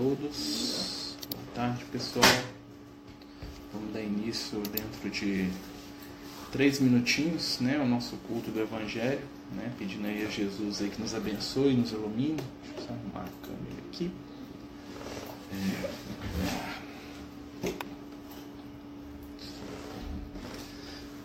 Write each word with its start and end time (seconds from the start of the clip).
todos. 0.00 1.14
Boa 1.30 1.44
tarde, 1.54 1.84
pessoal. 1.92 2.24
Vamos 3.70 3.92
dar 3.92 4.00
início 4.00 4.58
dentro 4.72 5.10
de 5.10 5.50
três 6.50 6.80
minutinhos, 6.80 7.60
né, 7.60 7.78
o 7.78 7.86
nosso 7.86 8.16
culto 8.26 8.50
do 8.50 8.60
Evangelho, 8.60 9.20
né, 9.54 9.70
pedindo 9.78 10.06
aí 10.06 10.24
a 10.24 10.30
Jesus 10.30 10.80
aí 10.80 10.88
que 10.88 11.02
nos 11.02 11.14
abençoe, 11.14 11.74
nos 11.74 11.92
ilumine. 11.92 12.38
Deixa 12.64 12.80
eu 12.80 12.86
só 12.86 12.94
arrumar 12.94 13.28
a 13.28 13.30
câmera 13.46 13.76
aqui. 13.88 14.10
É... 15.52 15.56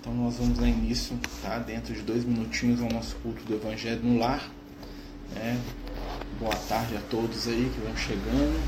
Então 0.02 0.14
nós 0.14 0.36
vamos 0.36 0.58
dar 0.58 0.68
início, 0.68 1.18
tá, 1.42 1.60
dentro 1.60 1.94
de 1.94 2.02
dois 2.02 2.26
minutinhos 2.26 2.82
ao 2.82 2.90
nosso 2.90 3.16
culto 3.24 3.42
do 3.46 3.56
Evangelho 3.56 4.04
no 4.04 4.20
lar, 4.20 4.52
tarde 6.86 6.98
a 6.98 7.02
todos 7.10 7.48
aí 7.48 7.72
que 7.74 7.82
vão 7.82 7.98
chegando, 7.98 8.62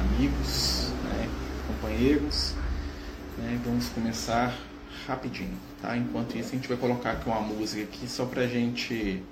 amigos, 0.00 0.90
né, 1.04 1.28
companheiros. 1.68 2.54
Né, 3.38 3.60
vamos 3.64 3.88
começar 3.90 4.56
rapidinho, 5.06 5.56
tá? 5.80 5.96
Enquanto 5.96 6.36
isso 6.36 6.48
a 6.48 6.52
gente 6.56 6.66
vai 6.66 6.76
colocar 6.76 7.12
aqui 7.12 7.28
uma 7.28 7.40
música 7.40 7.82
aqui 7.82 8.08
só 8.08 8.24
pra 8.24 8.46
gente 8.46 9.22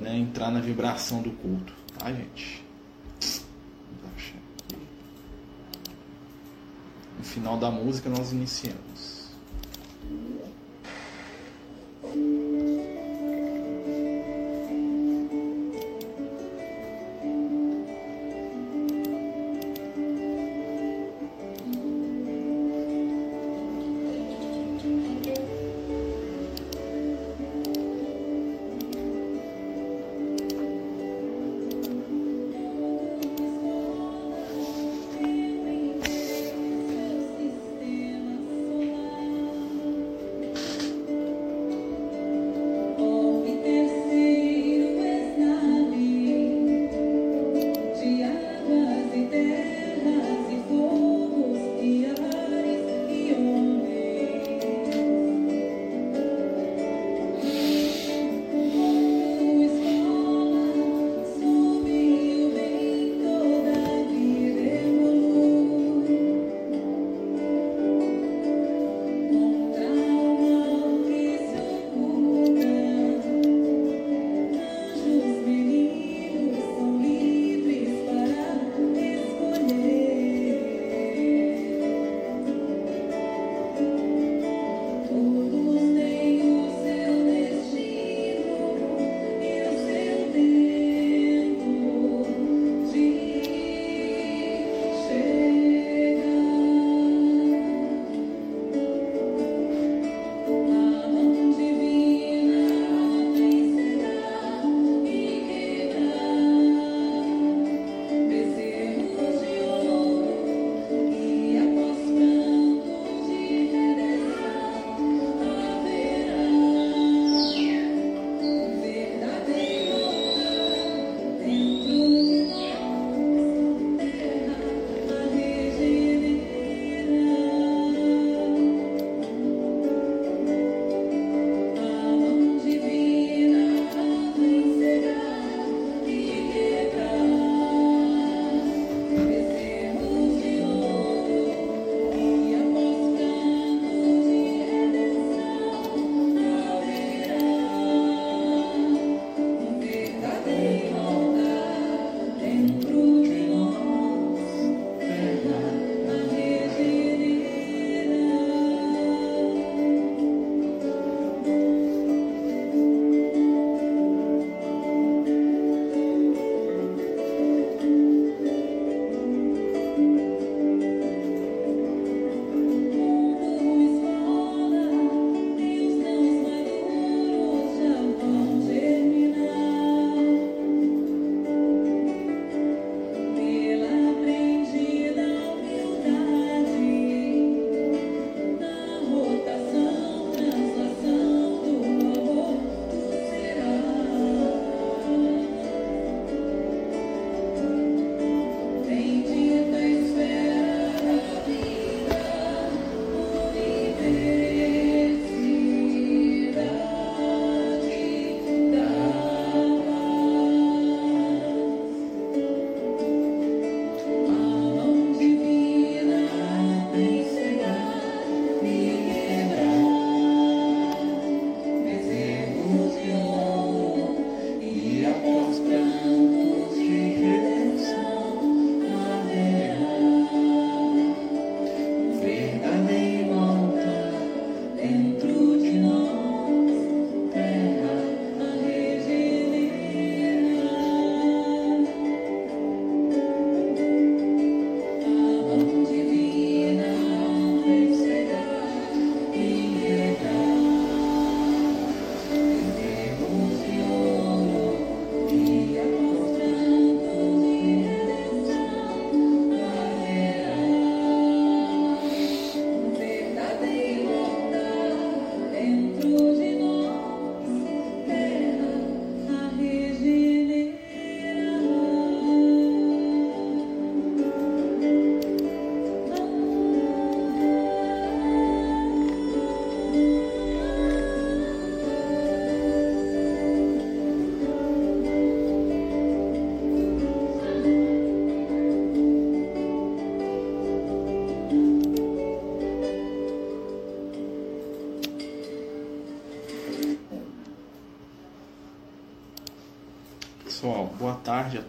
né, 0.00 0.16
entrar 0.16 0.50
na 0.50 0.60
vibração 0.60 1.22
do 1.22 1.30
culto, 1.30 1.72
tá 1.96 2.12
gente? 2.12 2.64
No 7.18 7.24
final 7.24 7.58
da 7.58 7.70
música 7.70 8.10
nós 8.10 8.32
iniciamos. 8.32 8.89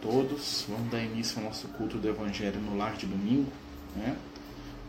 Todos. 0.01 0.65
Vamos 0.67 0.91
dar 0.91 0.99
início 0.99 1.37
ao 1.37 1.45
nosso 1.45 1.67
culto 1.69 1.97
do 1.97 2.09
Evangelho 2.09 2.59
no 2.59 2.75
lar 2.75 2.97
de 2.97 3.05
domingo. 3.05 3.51
Né? 3.95 4.15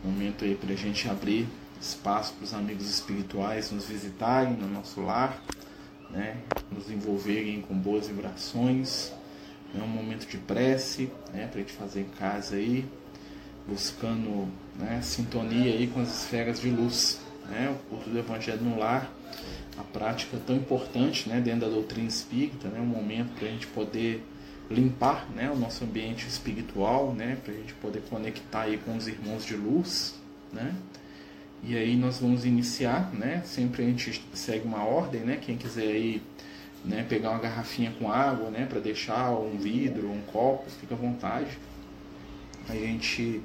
Momento 0.03 0.43
aí 0.43 0.55
para 0.55 0.73
a 0.73 0.75
gente 0.75 1.07
abrir 1.07 1.47
espaço 1.79 2.33
para 2.33 2.43
os 2.43 2.53
amigos 2.53 2.89
espirituais 2.89 3.71
nos 3.71 3.85
visitarem 3.85 4.53
no 4.53 4.67
nosso 4.67 5.01
lar, 5.01 5.41
né? 6.09 6.37
nos 6.71 6.89
envolverem 6.89 7.61
com 7.61 7.75
boas 7.75 8.07
vibrações. 8.07 9.11
É 9.77 9.81
um 9.81 9.87
momento 9.87 10.27
de 10.27 10.37
prece 10.37 11.09
né? 11.33 11.47
para 11.47 11.59
a 11.59 11.63
gente 11.63 11.73
fazer 11.73 12.01
em 12.01 12.09
casa 12.19 12.55
aí, 12.55 12.85
buscando 13.67 14.47
né? 14.77 14.99
sintonia 15.01 15.73
aí 15.73 15.87
com 15.87 16.01
as 16.01 16.23
esferas 16.23 16.59
de 16.59 16.69
luz. 16.69 17.19
Né? 17.49 17.69
O 17.69 17.89
culto 17.89 18.09
do 18.09 18.17
Evangelho 18.17 18.61
no 18.61 18.79
lar 18.79 19.11
a 19.77 19.83
prática 19.83 20.37
tão 20.45 20.55
importante 20.55 21.27
né, 21.27 21.41
dentro 21.41 21.61
da 21.61 21.67
doutrina 21.67 22.07
espírita, 22.07 22.67
né, 22.67 22.79
um 22.79 22.85
momento 22.85 23.33
para 23.33 23.47
a 23.47 23.51
gente 23.51 23.65
poder 23.65 24.23
limpar 24.73 25.29
né, 25.31 25.49
o 25.49 25.55
nosso 25.55 25.83
ambiente 25.83 26.27
espiritual, 26.27 27.13
né, 27.13 27.37
para 27.43 27.53
a 27.53 27.57
gente 27.57 27.73
poder 27.75 28.01
conectar 28.09 28.61
aí 28.61 28.77
com 28.77 28.97
os 28.97 29.07
irmãos 29.07 29.45
de 29.45 29.55
luz. 29.55 30.15
Né? 30.51 30.75
E 31.63 31.77
aí 31.77 31.95
nós 31.95 32.19
vamos 32.19 32.45
iniciar, 32.45 33.13
né, 33.13 33.41
sempre 33.45 33.83
a 33.83 33.85
gente 33.85 34.21
segue 34.33 34.67
uma 34.67 34.83
ordem, 34.83 35.21
né, 35.21 35.37
quem 35.41 35.55
quiser 35.55 35.87
aí 35.87 36.21
né, 36.83 37.05
pegar 37.07 37.29
uma 37.31 37.39
garrafinha 37.39 37.93
com 37.97 38.11
água 38.11 38.49
né, 38.49 38.65
para 38.65 38.79
deixar, 38.79 39.31
um 39.31 39.57
vidro, 39.57 40.11
um 40.11 40.21
copo, 40.23 40.69
fica 40.69 40.93
à 40.93 40.97
vontade. 40.97 41.57
A 42.67 42.73
gente 42.73 43.41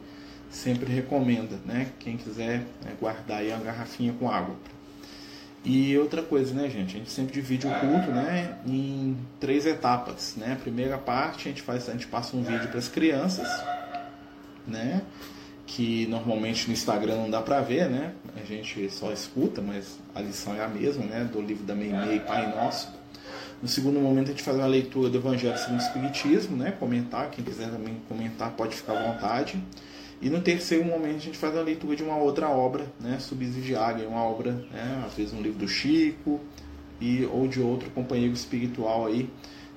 sempre 0.51 0.93
recomenda, 0.93 1.57
né, 1.65 1.93
quem 2.01 2.17
quiser 2.17 2.61
né, 2.85 2.97
guardar 3.01 3.39
aí 3.39 3.53
uma 3.53 3.63
garrafinha 3.63 4.13
com 4.15 4.31
água 4.31 4.57
e 5.65 5.99
outra 5.99 6.23
coisa, 6.23 6.55
né, 6.55 6.69
gente? 6.69 6.97
A 6.97 6.99
gente 6.99 7.11
sempre 7.11 7.33
divide 7.33 7.67
o 7.67 7.71
culto, 7.71 8.11
né, 8.11 8.57
em 8.67 9.17
três 9.41 9.67
etapas, 9.67 10.35
né? 10.37 10.53
A 10.53 10.57
primeira 10.57 10.97
parte 10.97 11.49
a 11.49 11.51
gente 11.51 11.63
faz, 11.63 11.89
a 11.89 11.93
gente 11.93 12.07
passa 12.07 12.37
um 12.37 12.43
vídeo 12.43 12.69
para 12.69 12.79
as 12.79 12.89
crianças, 12.89 13.49
né? 14.67 15.03
Que 15.67 16.07
normalmente 16.07 16.67
no 16.69 16.73
Instagram 16.73 17.17
não 17.17 17.31
dá 17.31 17.43
para 17.43 17.61
ver, 17.61 17.91
né? 17.91 18.13
A 18.41 18.45
gente 18.45 18.89
só 18.91 19.13
escuta, 19.13 19.61
mas 19.61 19.99
a 20.15 20.21
lição 20.21 20.55
é 20.55 20.65
a 20.65 20.69
mesma, 20.69 21.05
né? 21.05 21.29
Do 21.31 21.41
livro 21.41 21.65
da 21.65 21.75
Meimei 21.75 22.21
Pai 22.21 22.55
Nosso. 22.55 22.89
No 23.61 23.67
segundo 23.67 23.99
momento 23.99 24.29
a 24.29 24.31
gente 24.31 24.43
faz 24.43 24.57
uma 24.57 24.67
leitura 24.67 25.11
do 25.11 25.19
Evangelho 25.19 25.59
segundo 25.59 25.81
o 25.81 25.83
Espiritismo, 25.83 26.57
né? 26.57 26.73
Comentar, 26.79 27.29
quem 27.31 27.45
quiser 27.45 27.69
também 27.69 28.01
comentar 28.09 28.53
pode 28.53 28.77
ficar 28.77 28.93
à 28.93 29.13
vontade. 29.13 29.61
E 30.21 30.29
no 30.29 30.41
terceiro 30.41 30.85
momento 30.85 31.17
a 31.17 31.21
gente 31.21 31.39
faz 31.39 31.57
a 31.57 31.61
leitura 31.61 31.95
de 31.95 32.03
uma 32.03 32.17
outra 32.17 32.49
obra, 32.49 32.87
né, 32.99 33.19
subsidiária, 33.21 34.09
uma 34.09 34.23
obra, 34.23 34.53
né, 34.73 35.05
às 35.07 35.15
vezes 35.15 35.33
um 35.33 35.41
livro 35.41 35.61
do 35.61 35.69
Chico 35.69 36.41
e 37.01 37.25
ou 37.27 37.47
de 37.47 37.61
outro 37.61 37.89
companheiro 37.91 38.35
espiritual 38.35 39.07
aí, 39.07 39.31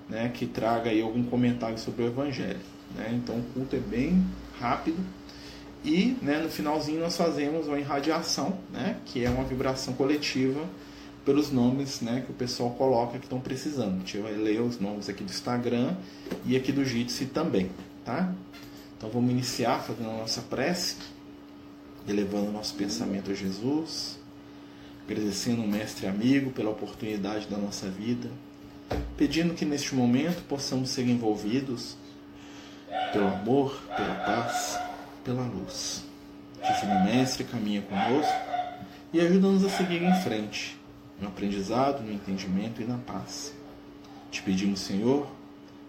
né, 0.09 0.31
que 0.33 0.47
traga 0.47 0.89
aí 0.89 1.01
algum 1.01 1.23
comentário 1.23 1.77
sobre 1.77 2.03
o 2.03 2.07
Evangelho. 2.07 2.59
Né? 2.95 3.11
Então 3.13 3.37
o 3.37 3.43
culto 3.53 3.75
é 3.75 3.79
bem 3.79 4.25
rápido 4.59 4.97
e 5.83 6.17
né, 6.21 6.39
no 6.39 6.49
finalzinho 6.49 6.99
nós 6.99 7.15
fazemos 7.15 7.67
uma 7.67 7.79
irradiação, 7.79 8.57
né, 8.71 8.97
que 9.05 9.23
é 9.23 9.29
uma 9.29 9.43
vibração 9.43 9.93
coletiva 9.93 10.67
pelos 11.23 11.51
nomes 11.51 12.01
né, 12.01 12.23
que 12.25 12.31
o 12.31 12.35
pessoal 12.35 12.71
coloca 12.71 13.19
que 13.19 13.25
estão 13.25 13.39
precisando. 13.39 13.95
A 13.95 13.99
gente 13.99 14.17
vai 14.17 14.33
ler 14.33 14.61
os 14.61 14.79
nomes 14.79 15.07
aqui 15.07 15.23
do 15.23 15.29
Instagram 15.29 15.95
e 16.45 16.55
aqui 16.55 16.71
do 16.71 16.83
Jitsi 16.83 17.27
também, 17.27 17.69
tá? 18.03 18.33
Então 19.01 19.09
vamos 19.09 19.31
iniciar 19.31 19.79
fazendo 19.79 20.11
a 20.11 20.17
nossa 20.17 20.43
prece, 20.43 20.97
elevando 22.07 22.49
o 22.49 22.51
nosso 22.51 22.75
pensamento 22.75 23.31
a 23.31 23.33
Jesus, 23.33 24.19
agradecendo 25.05 25.63
o 25.63 25.67
Mestre 25.67 26.05
amigo 26.05 26.51
pela 26.51 26.69
oportunidade 26.69 27.47
da 27.47 27.57
nossa 27.57 27.89
vida, 27.89 28.29
pedindo 29.17 29.55
que 29.55 29.65
neste 29.65 29.95
momento 29.95 30.43
possamos 30.43 30.91
ser 30.91 31.07
envolvidos 31.07 31.97
pelo 33.11 33.27
amor, 33.27 33.75
pela 33.97 34.13
paz, 34.13 34.79
pela 35.23 35.47
luz. 35.47 36.03
Divino 36.61 37.03
Mestre 37.03 37.43
caminha 37.43 37.81
conosco 37.81 38.35
e 39.11 39.19
ajuda-nos 39.19 39.65
a 39.65 39.69
seguir 39.69 40.03
em 40.03 40.13
frente, 40.21 40.79
no 41.19 41.29
aprendizado, 41.29 42.03
no 42.03 42.13
entendimento 42.13 42.83
e 42.83 42.85
na 42.85 42.99
paz. 42.99 43.51
Te 44.29 44.43
pedimos, 44.43 44.79
Senhor, 44.79 45.27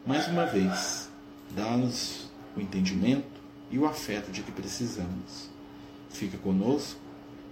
mais 0.07 0.27
uma 0.29 0.47
vez, 0.47 1.11
dá-nos 1.55 2.32
o 2.57 2.61
entendimento 2.61 3.41
e 3.71 3.79
o 3.79 3.87
afeto 3.87 4.31
de 4.31 4.43
que 4.43 4.53
precisamos. 4.53 5.51
Fica 6.11 6.37
conosco 6.39 7.01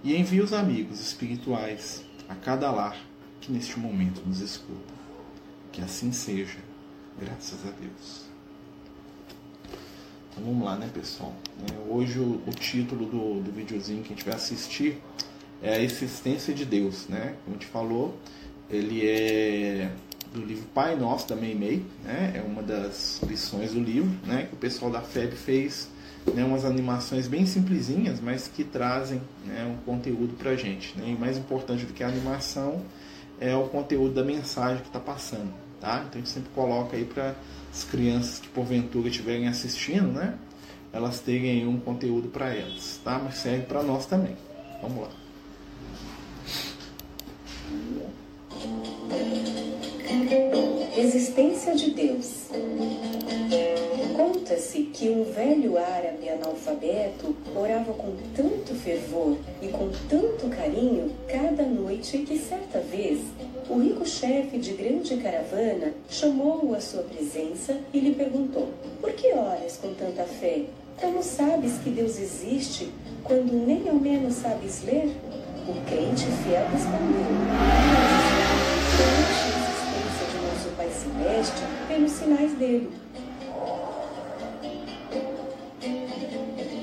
e 0.03 0.15
envia 0.15 0.43
os 0.43 0.53
amigos 0.53 0.99
espirituais 0.99 2.03
a 2.29 2.35
cada 2.35 2.71
lar 2.71 2.97
que 3.39 3.51
neste 3.51 3.79
momento 3.79 4.21
nos 4.25 4.39
escuta. 4.39 4.93
Que 5.71 5.81
assim 5.81 6.11
seja, 6.11 6.59
graças 7.19 7.65
a 7.65 7.71
Deus. 7.71 8.25
Então 10.31 10.43
vamos 10.45 10.63
lá, 10.63 10.77
né, 10.77 10.89
pessoal? 10.93 11.35
É, 11.59 11.91
hoje 11.91 12.19
o, 12.19 12.41
o 12.47 12.51
título 12.51 13.05
do, 13.05 13.41
do 13.41 13.51
videozinho 13.51 14.03
que 14.03 14.13
a 14.13 14.15
gente 14.15 14.25
vai 14.25 14.35
assistir 14.35 15.01
é 15.61 15.75
a 15.75 15.81
existência 15.81 16.53
de 16.53 16.65
Deus, 16.65 17.07
né? 17.07 17.35
Como 17.43 17.55
a 17.55 17.59
gente 17.59 17.67
falou, 17.67 18.17
ele 18.69 19.05
é 19.05 19.91
do 20.33 20.41
livro 20.41 20.65
Pai 20.73 20.95
Nosso 20.95 21.27
da 21.27 21.35
Meimei, 21.35 21.85
né? 22.03 22.33
É 22.35 22.41
uma 22.41 22.61
das 22.61 23.21
lições 23.27 23.73
do 23.73 23.79
livro, 23.79 24.09
né? 24.25 24.47
Que 24.47 24.53
o 24.53 24.57
pessoal 24.57 24.91
da 24.91 25.01
FEB 25.01 25.33
fez 25.33 25.89
né, 26.33 26.43
umas 26.43 26.65
animações 26.65 27.27
bem 27.27 27.45
simplesinhas, 27.45 28.19
mas 28.19 28.47
que 28.47 28.63
trazem 28.63 29.21
né, 29.45 29.65
um 29.65 29.83
conteúdo 29.85 30.33
para 30.37 30.51
a 30.51 30.55
gente. 30.55 30.97
Né? 30.97 31.09
E 31.09 31.19
mais 31.19 31.37
importante 31.37 31.85
do 31.85 31.93
que 31.93 32.03
a 32.03 32.07
animação 32.07 32.81
é 33.39 33.55
o 33.55 33.67
conteúdo 33.67 34.13
da 34.13 34.23
mensagem 34.23 34.81
que 34.81 34.87
está 34.87 34.99
passando. 34.99 35.51
Tá? 35.79 36.03
Então 36.07 36.13
a 36.13 36.17
gente 36.17 36.29
sempre 36.29 36.51
coloca 36.53 36.95
aí 36.95 37.05
para 37.05 37.35
as 37.71 37.83
crianças 37.83 38.39
que 38.39 38.47
porventura 38.49 39.07
estiverem 39.09 39.47
assistindo, 39.47 40.07
né? 40.07 40.37
elas 40.93 41.19
terem 41.19 41.65
um 41.67 41.79
conteúdo 41.79 42.27
para 42.27 42.53
elas. 42.53 42.99
Tá? 43.03 43.19
Mas 43.23 43.37
serve 43.37 43.65
para 43.65 43.81
nós 43.81 44.05
também. 44.05 44.35
Vamos 44.81 45.03
lá. 45.03 45.09
Existência 51.01 51.73
de 51.73 51.89
Deus. 51.89 52.45
Conta-se 54.15 54.83
que 54.83 55.09
um 55.09 55.23
velho 55.23 55.75
árabe 55.75 56.29
analfabeto 56.29 57.35
orava 57.55 57.91
com 57.93 58.13
tanto 58.35 58.75
fervor 58.75 59.35
e 59.63 59.69
com 59.69 59.89
tanto 60.07 60.47
carinho 60.55 61.11
cada 61.27 61.63
noite 61.63 62.19
que 62.19 62.37
certa 62.37 62.79
vez 62.81 63.19
o 63.67 63.79
rico 63.79 64.05
chefe 64.05 64.59
de 64.59 64.73
grande 64.73 65.17
caravana 65.17 65.91
chamou-o 66.07 66.75
à 66.75 66.79
sua 66.79 67.01
presença 67.01 67.79
e 67.91 67.99
lhe 67.99 68.13
perguntou: 68.13 68.69
Por 69.01 69.11
que 69.13 69.33
oras 69.33 69.79
com 69.81 69.95
tanta 69.95 70.23
fé? 70.25 70.65
Como 70.99 71.23
sabes 71.23 71.79
que 71.83 71.89
Deus 71.89 72.19
existe 72.19 72.91
quando 73.23 73.51
nem 73.65 73.89
ao 73.89 73.95
menos 73.95 74.35
sabes 74.35 74.83
ler? 74.83 75.09
O 75.67 75.73
crente 75.89 76.27
fiel 76.43 76.67
respondeu: 76.71 77.25
Celeste 81.21 81.61
pelos 81.87 82.11
sinais 82.13 82.51
dele. 82.53 82.89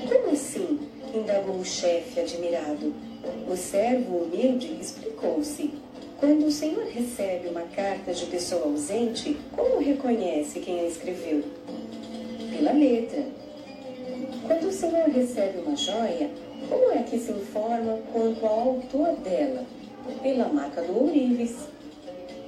Como 0.07 0.31
assim? 0.31 0.79
indagou 1.13 1.55
o 1.55 1.65
chefe 1.65 2.21
admirado. 2.21 2.93
O 3.51 3.57
servo 3.57 4.19
humilde 4.19 4.77
explicou-se. 4.79 5.73
Quando 6.21 6.45
o 6.45 6.51
senhor 6.51 6.85
recebe 6.85 7.49
uma 7.49 7.63
carta 7.63 8.13
de 8.13 8.25
pessoa 8.27 8.63
ausente, 8.63 9.37
como 9.53 9.79
reconhece 9.79 10.61
quem 10.61 10.79
a 10.79 10.87
escreveu? 10.87 11.43
Pela 12.49 12.71
letra. 12.71 13.25
Quando 14.47 14.69
o 14.69 14.71
senhor 14.71 15.09
recebe 15.09 15.59
uma 15.59 15.75
joia, 15.75 16.29
como 16.69 16.91
é 16.93 17.03
que 17.03 17.19
se 17.19 17.31
informa 17.31 17.99
quanto 18.13 18.45
ao 18.45 18.59
autor 18.59 19.17
dela? 19.17 19.65
Pela 20.23 20.47
marca 20.47 20.81
do 20.81 20.97
ourives. 20.97 21.57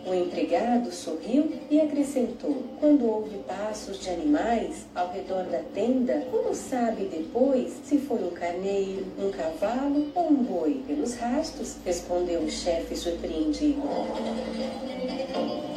O 0.05 0.13
empregado 0.13 0.91
sorriu 0.91 1.51
e 1.69 1.79
acrescentou: 1.79 2.63
Quando 2.79 3.05
houve 3.05 3.37
passos 3.47 3.99
de 3.99 4.09
animais 4.09 4.85
ao 4.95 5.11
redor 5.11 5.43
da 5.43 5.59
tenda, 5.75 6.25
como 6.31 6.55
sabe 6.55 7.05
depois 7.05 7.71
se 7.85 7.99
foi 7.99 8.23
um 8.23 8.31
carneiro, 8.31 9.05
um 9.19 9.29
cavalo 9.29 10.07
ou 10.15 10.29
um 10.29 10.35
boi? 10.35 10.83
Pelos 10.87 11.13
rastos, 11.15 11.77
respondeu 11.85 12.41
o 12.41 12.49
chefe 12.49 12.95
surpreendido. 12.95 13.81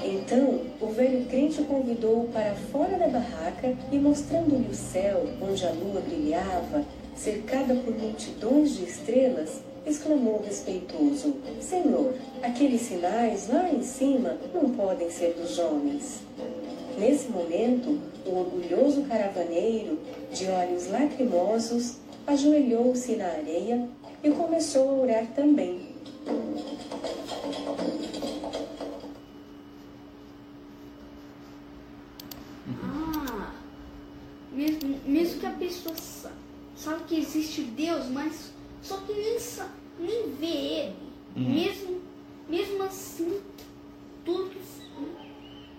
Então, 0.03 0.61
o 0.81 0.87
velho 0.87 1.27
crente 1.27 1.61
o 1.61 1.65
convidou 1.67 2.29
para 2.33 2.55
fora 2.73 2.97
da 2.97 3.09
barraca 3.09 3.75
e, 3.93 3.99
mostrando-lhe 3.99 4.69
o 4.71 4.75
céu, 4.75 5.27
onde 5.41 5.67
a 5.67 5.71
lua 5.71 6.01
brilhava, 6.01 6.85
cercada 7.15 7.75
por 7.75 7.95
multidões 7.95 8.77
de 8.77 8.85
estrelas, 8.85 9.61
exclamou 9.87 10.43
respeitoso: 10.43 11.35
Senhor, 11.61 12.15
aqueles 12.43 12.83
sinais 12.83 13.49
lá 13.49 13.71
em 13.71 13.83
cima 13.83 14.39
não 14.53 14.71
podem 14.71 15.11
ser 15.11 15.35
dos 15.35 15.59
homens. 15.59 16.21
Nesse 16.99 17.29
momento, 17.29 18.01
o 18.25 18.39
orgulhoso 18.39 19.03
caravaneiro, 19.03 19.99
de 20.33 20.47
olhos 20.47 20.89
lacrimosos, 20.89 21.97
ajoelhou-se 22.27 23.17
na 23.17 23.27
areia 23.27 23.89
e 24.23 24.31
começou 24.31 24.89
a 24.89 24.93
orar 24.93 25.27
também. 25.35 25.95
Ah, 32.83 33.53
mesmo, 34.53 34.97
mesmo 35.05 35.41
que 35.41 35.47
a 35.47 35.51
pessoa 35.51 35.95
sabe 36.77 37.05
que 37.09 37.19
existe 37.19 37.63
Deus, 37.63 38.07
mas 38.09 38.54
só 38.85 38.99
que 38.99 39.13
nem, 39.13 39.39
nem 39.99 40.35
vê 40.35 40.47
Ele. 40.47 40.97
Uhum. 41.35 41.55
Mesmo, 41.55 42.01
mesmo 42.49 42.83
assim, 42.85 43.41
tudo 44.25 44.51
que, 44.51 44.61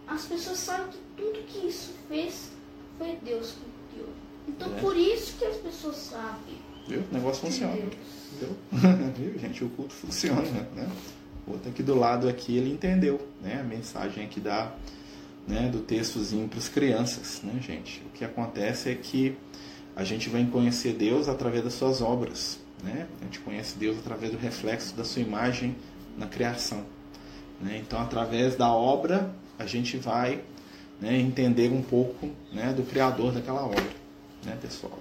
as 0.08 0.26
pessoas 0.26 0.58
sabem 0.58 0.88
que 0.88 0.98
tudo 1.16 1.44
que 1.46 1.68
isso 1.68 1.94
fez 2.10 2.52
foi 2.98 3.18
Deus 3.24 3.52
que 3.52 3.96
criou. 3.96 4.10
Então, 4.48 4.76
é. 4.76 4.82
por 4.82 4.98
isso 4.98 5.38
que 5.38 5.46
as 5.46 5.58
pessoas 5.58 5.96
sabem. 5.96 6.58
Viu? 6.88 7.04
O 7.10 7.14
negócio 7.14 7.42
funciona. 7.42 7.76
Viu? 7.76 8.50
Viu, 9.16 9.40
gente? 9.40 9.64
O 9.64 9.70
culto 9.70 9.94
funciona, 9.94 10.42
né? 10.76 10.90
O 11.48 11.52
outro 11.52 11.70
aqui 11.70 11.84
do 11.84 11.96
lado 11.96 12.28
aqui, 12.28 12.58
ele 12.58 12.72
entendeu, 12.72 13.28
né? 13.42 13.60
A 13.62 13.64
mensagem 13.64 14.26
aqui 14.26 14.40
da, 14.40 14.72
né, 15.48 15.70
do 15.70 15.80
textozinho 15.80 16.48
para 16.48 16.60
as 16.60 16.70
crianças, 16.70 17.42
né, 17.44 17.60
gente? 17.62 18.02
O 18.08 18.10
que 18.10 18.26
acontece 18.26 18.90
é 18.90 18.96
que 18.96 19.38
a 19.96 20.04
gente 20.04 20.30
vai 20.30 20.46
conhecer 20.46 20.94
Deus 20.94 21.30
através 21.30 21.64
das 21.64 21.74
suas 21.74 22.02
obras, 22.02 22.60
né? 22.86 23.08
A 23.20 23.26
gente 23.26 23.40
conhece 23.40 23.78
Deus 23.78 23.98
através 23.98 24.32
do 24.32 24.38
reflexo 24.38 24.96
da 24.96 25.04
sua 25.04 25.22
imagem 25.22 25.76
na 26.18 26.28
criação. 26.28 26.86
Né? 27.60 27.82
Então, 27.86 28.00
através 28.00 28.56
da 28.56 28.72
obra, 28.72 29.34
a 29.58 29.66
gente 29.66 29.98
vai 29.98 30.42
né, 31.02 31.20
entender 31.20 31.72
um 31.72 31.82
pouco 31.82 32.30
né, 32.54 32.72
do 32.72 32.84
Criador 32.84 33.34
daquela 33.34 33.66
obra, 33.66 33.84
né, 34.46 34.58
pessoal? 34.62 35.00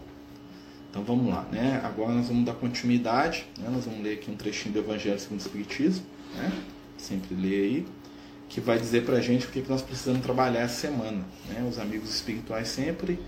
Então 0.91 1.03
vamos 1.03 1.29
lá, 1.29 1.45
né? 1.51 1.81
Agora 1.83 2.13
nós 2.13 2.29
vamos 2.29 2.45
dar 2.45 2.55
continuidade, 2.55 3.47
né? 3.59 3.69
nós 3.69 3.85
vamos 3.85 4.01
ler 4.01 4.15
aqui 4.15 4.31
um 4.31 4.37
trechinho 4.37 4.75
do 4.75 4.79
Evangelho 4.79 5.19
segundo 5.19 5.41
o 5.41 5.43
Espiritismo, 5.43 6.07
né? 6.37 6.53
Sempre 6.97 7.35
lê 7.35 7.57
aí, 7.57 7.87
que 8.49 8.61
vai 8.61 8.79
dizer 8.79 9.05
pra 9.05 9.21
gente 9.21 9.47
o 9.47 9.51
que, 9.51 9.61
que 9.61 9.69
nós 9.69 9.83
precisamos 9.83 10.23
trabalhar 10.23 10.61
essa 10.61 10.87
semana. 10.87 11.25
Né? 11.49 11.67
Os 11.69 11.81
amigos 11.81 12.15
espirituais 12.15 12.69
sempre 12.69 13.19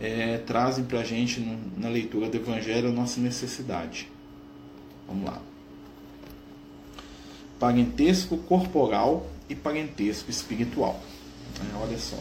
é, 0.00 0.38
trazem 0.38 0.84
pra 0.84 1.04
gente 1.04 1.40
na 1.76 1.88
leitura 1.88 2.28
do 2.28 2.36
Evangelho 2.36 2.88
a 2.88 2.92
nossa 2.92 3.20
necessidade. 3.20 4.08
Vamos 5.06 5.24
lá. 5.24 5.40
Parentesco 7.58 8.38
corporal 8.38 9.30
e 9.48 9.54
parentesco 9.54 10.30
espiritual. 10.30 10.98
É, 11.60 11.76
olha 11.76 11.98
só. 11.98 12.16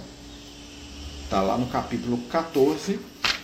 Está 1.23 1.41
lá 1.41 1.57
no 1.57 1.67
capítulo 1.67 2.17
14 2.29 2.99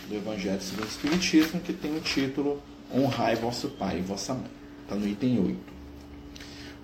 do 0.08 0.14
Evangelho 0.14 0.60
segundo 0.60 0.84
o 0.84 0.88
Espiritismo, 0.88 1.60
que 1.60 1.72
tem 1.72 1.96
o 1.96 2.00
título 2.00 2.60
Honrai 2.94 3.36
vosso 3.36 3.68
pai 3.70 3.98
e 3.98 4.02
vossa 4.02 4.34
mãe. 4.34 4.50
Está 4.82 4.94
no 4.94 5.08
item 5.08 5.40
8. 5.40 5.58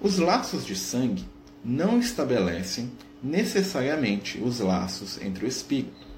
Os 0.00 0.18
laços 0.18 0.64
de 0.64 0.74
sangue 0.74 1.24
não 1.64 1.98
estabelecem 1.98 2.90
necessariamente 3.22 4.40
os 4.40 4.58
laços 4.58 5.20
entre 5.20 5.44
o 5.44 5.48
espírito. 5.48 6.11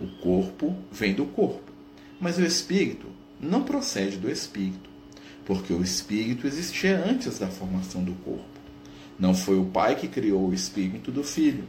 O 0.00 0.06
corpo 0.20 0.74
vem 0.90 1.14
do 1.14 1.24
corpo, 1.26 1.72
mas 2.20 2.38
o 2.38 2.44
espírito 2.44 3.06
não 3.40 3.62
procede 3.62 4.16
do 4.16 4.30
espírito, 4.30 4.90
porque 5.44 5.72
o 5.72 5.82
espírito 5.82 6.46
existia 6.46 7.04
antes 7.04 7.38
da 7.38 7.48
formação 7.48 8.02
do 8.02 8.12
corpo. 8.24 8.44
Não 9.18 9.34
foi 9.34 9.58
o 9.58 9.66
pai 9.66 9.94
que 9.94 10.08
criou 10.08 10.48
o 10.48 10.54
espírito 10.54 11.12
do 11.12 11.22
filho. 11.22 11.64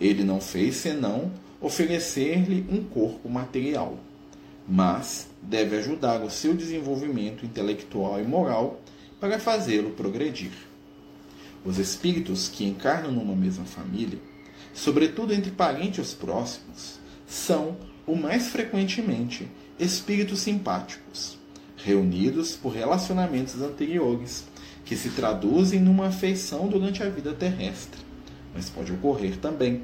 Ele 0.00 0.24
não 0.24 0.40
fez 0.40 0.76
senão 0.76 1.30
oferecer-lhe 1.60 2.64
um 2.70 2.82
corpo 2.84 3.28
material, 3.28 3.98
mas 4.66 5.28
deve 5.42 5.76
ajudar 5.76 6.22
o 6.22 6.30
seu 6.30 6.54
desenvolvimento 6.54 7.44
intelectual 7.44 8.20
e 8.20 8.24
moral 8.24 8.80
para 9.20 9.38
fazê-lo 9.38 9.90
progredir. 9.90 10.52
Os 11.64 11.78
espíritos 11.78 12.48
que 12.48 12.64
encarnam 12.64 13.10
numa 13.10 13.34
mesma 13.34 13.64
família, 13.64 14.18
sobretudo 14.72 15.34
entre 15.34 15.50
parentes 15.50 16.14
próximos, 16.14 17.00
são, 17.28 17.76
o 18.06 18.16
mais 18.16 18.48
frequentemente, 18.48 19.46
espíritos 19.78 20.40
simpáticos, 20.40 21.38
reunidos 21.76 22.56
por 22.56 22.72
relacionamentos 22.72 23.60
anteriores 23.60 24.46
que 24.84 24.96
se 24.96 25.10
traduzem 25.10 25.78
numa 25.78 26.06
afeição 26.06 26.66
durante 26.66 27.02
a 27.02 27.10
vida 27.10 27.34
terrestre. 27.34 28.00
Mas 28.54 28.70
pode 28.70 28.92
ocorrer 28.92 29.36
também 29.36 29.82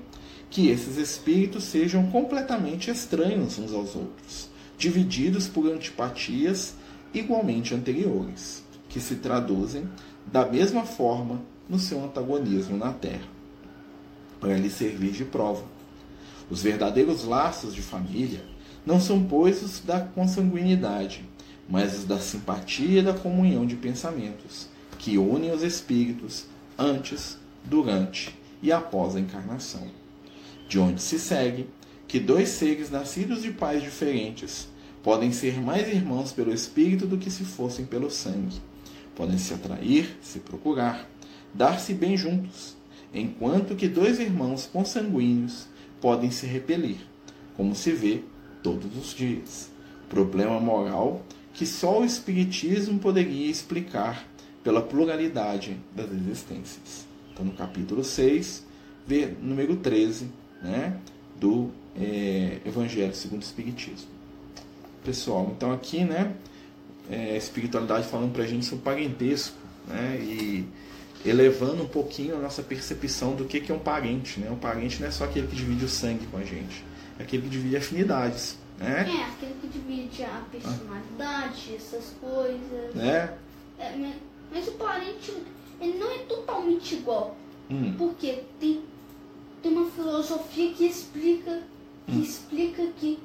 que 0.48 0.68
esses 0.68 0.96
espíritos 0.96 1.64
sejam 1.64 2.06
completamente 2.10 2.90
estranhos 2.90 3.58
uns 3.58 3.74
aos 3.74 3.94
outros, 3.94 4.48
divididos 4.78 5.46
por 5.46 5.70
antipatias 5.70 6.74
igualmente 7.12 7.74
anteriores, 7.74 8.64
que 8.88 9.00
se 9.00 9.16
traduzem 9.16 9.86
da 10.26 10.46
mesma 10.46 10.84
forma 10.84 11.42
no 11.68 11.78
seu 11.78 12.02
antagonismo 12.02 12.76
na 12.76 12.92
Terra, 12.92 13.28
para 14.40 14.56
lhe 14.56 14.70
servir 14.70 15.12
de 15.12 15.24
prova. 15.24 15.73
Os 16.54 16.62
verdadeiros 16.62 17.24
laços 17.24 17.74
de 17.74 17.82
família 17.82 18.40
não 18.86 19.00
são, 19.00 19.24
pois, 19.24 19.60
os 19.60 19.80
da 19.80 19.98
consanguinidade, 19.98 21.24
mas 21.68 21.98
os 21.98 22.04
da 22.04 22.20
simpatia 22.20 23.00
e 23.00 23.02
da 23.02 23.12
comunhão 23.12 23.66
de 23.66 23.74
pensamentos, 23.74 24.68
que 24.96 25.18
unem 25.18 25.50
os 25.50 25.64
espíritos 25.64 26.46
antes, 26.78 27.38
durante 27.64 28.38
e 28.62 28.70
após 28.70 29.16
a 29.16 29.20
encarnação. 29.20 29.82
De 30.68 30.78
onde 30.78 31.02
se 31.02 31.18
segue 31.18 31.66
que 32.06 32.20
dois 32.20 32.50
seres 32.50 32.88
nascidos 32.88 33.42
de 33.42 33.50
pais 33.50 33.82
diferentes 33.82 34.68
podem 35.02 35.32
ser 35.32 35.60
mais 35.60 35.88
irmãos 35.88 36.30
pelo 36.30 36.54
espírito 36.54 37.04
do 37.04 37.18
que 37.18 37.32
se 37.32 37.44
fossem 37.44 37.84
pelo 37.84 38.08
sangue. 38.12 38.62
Podem 39.16 39.38
se 39.38 39.52
atrair, 39.52 40.16
se 40.22 40.38
procurar, 40.38 41.10
dar-se 41.52 41.92
bem 41.92 42.16
juntos, 42.16 42.76
enquanto 43.12 43.74
que 43.74 43.88
dois 43.88 44.20
irmãos 44.20 44.70
consanguíneos 44.72 45.73
podem 46.04 46.30
se 46.30 46.44
repelir, 46.44 46.98
como 47.56 47.74
se 47.74 47.90
vê 47.90 48.20
todos 48.62 48.94
os 48.94 49.14
dias. 49.14 49.70
Problema 50.06 50.60
moral 50.60 51.24
que 51.54 51.64
só 51.64 52.02
o 52.02 52.04
Espiritismo 52.04 52.98
poderia 52.98 53.50
explicar 53.50 54.28
pela 54.62 54.82
pluralidade 54.82 55.78
das 55.96 56.12
existências. 56.12 57.06
Então, 57.32 57.46
no 57.46 57.52
capítulo 57.52 58.04
6, 58.04 58.66
número 59.40 59.76
13, 59.76 60.28
né, 60.62 60.94
do 61.40 61.70
é, 61.98 62.58
Evangelho 62.66 63.14
segundo 63.14 63.40
o 63.40 63.44
Espiritismo. 63.44 64.10
Pessoal, 65.02 65.54
então 65.56 65.72
aqui, 65.72 66.04
né, 66.04 66.34
é, 67.10 67.34
espiritualidade 67.34 68.06
falando 68.08 68.30
para 68.30 68.42
a 68.42 68.46
gente 68.46 68.66
sobre 68.66 68.84
parentesco, 68.84 69.56
né, 69.88 70.18
e 70.20 70.66
elevando 71.24 71.82
um 71.82 71.88
pouquinho 71.88 72.36
a 72.36 72.38
nossa 72.38 72.62
percepção 72.62 73.34
do 73.34 73.44
que, 73.44 73.60
que 73.60 73.72
é 73.72 73.74
um 73.74 73.78
parente, 73.78 74.38
né? 74.38 74.50
Um 74.50 74.56
parente 74.56 75.00
não 75.00 75.08
é 75.08 75.10
só 75.10 75.24
aquele 75.24 75.46
que 75.46 75.56
divide 75.56 75.84
o 75.84 75.88
sangue 75.88 76.26
com 76.26 76.36
a 76.36 76.44
gente, 76.44 76.84
é 77.18 77.22
aquele 77.22 77.42
que 77.44 77.48
divide 77.48 77.76
afinidades, 77.76 78.58
né? 78.78 79.06
É, 79.08 79.24
aquele 79.24 79.54
que 79.60 79.68
divide 79.68 80.22
a 80.24 80.42
personalidade, 80.50 81.70
ah. 81.70 81.76
essas 81.76 82.14
coisas. 82.20 82.94
Né? 82.94 83.34
É, 83.78 84.12
mas 84.52 84.68
o 84.68 84.72
parente, 84.72 85.32
ele 85.80 85.98
não 85.98 86.10
é 86.10 86.18
totalmente 86.18 86.94
igual. 86.94 87.36
Hum. 87.70 87.94
Porque 87.96 88.42
tem, 88.60 88.82
tem 89.62 89.72
uma 89.72 89.90
filosofia 89.90 90.72
que 90.74 90.84
explica 90.84 91.62
que 92.06 92.12
hum. 92.12 92.22
explica 92.22 92.86
que, 92.98 93.18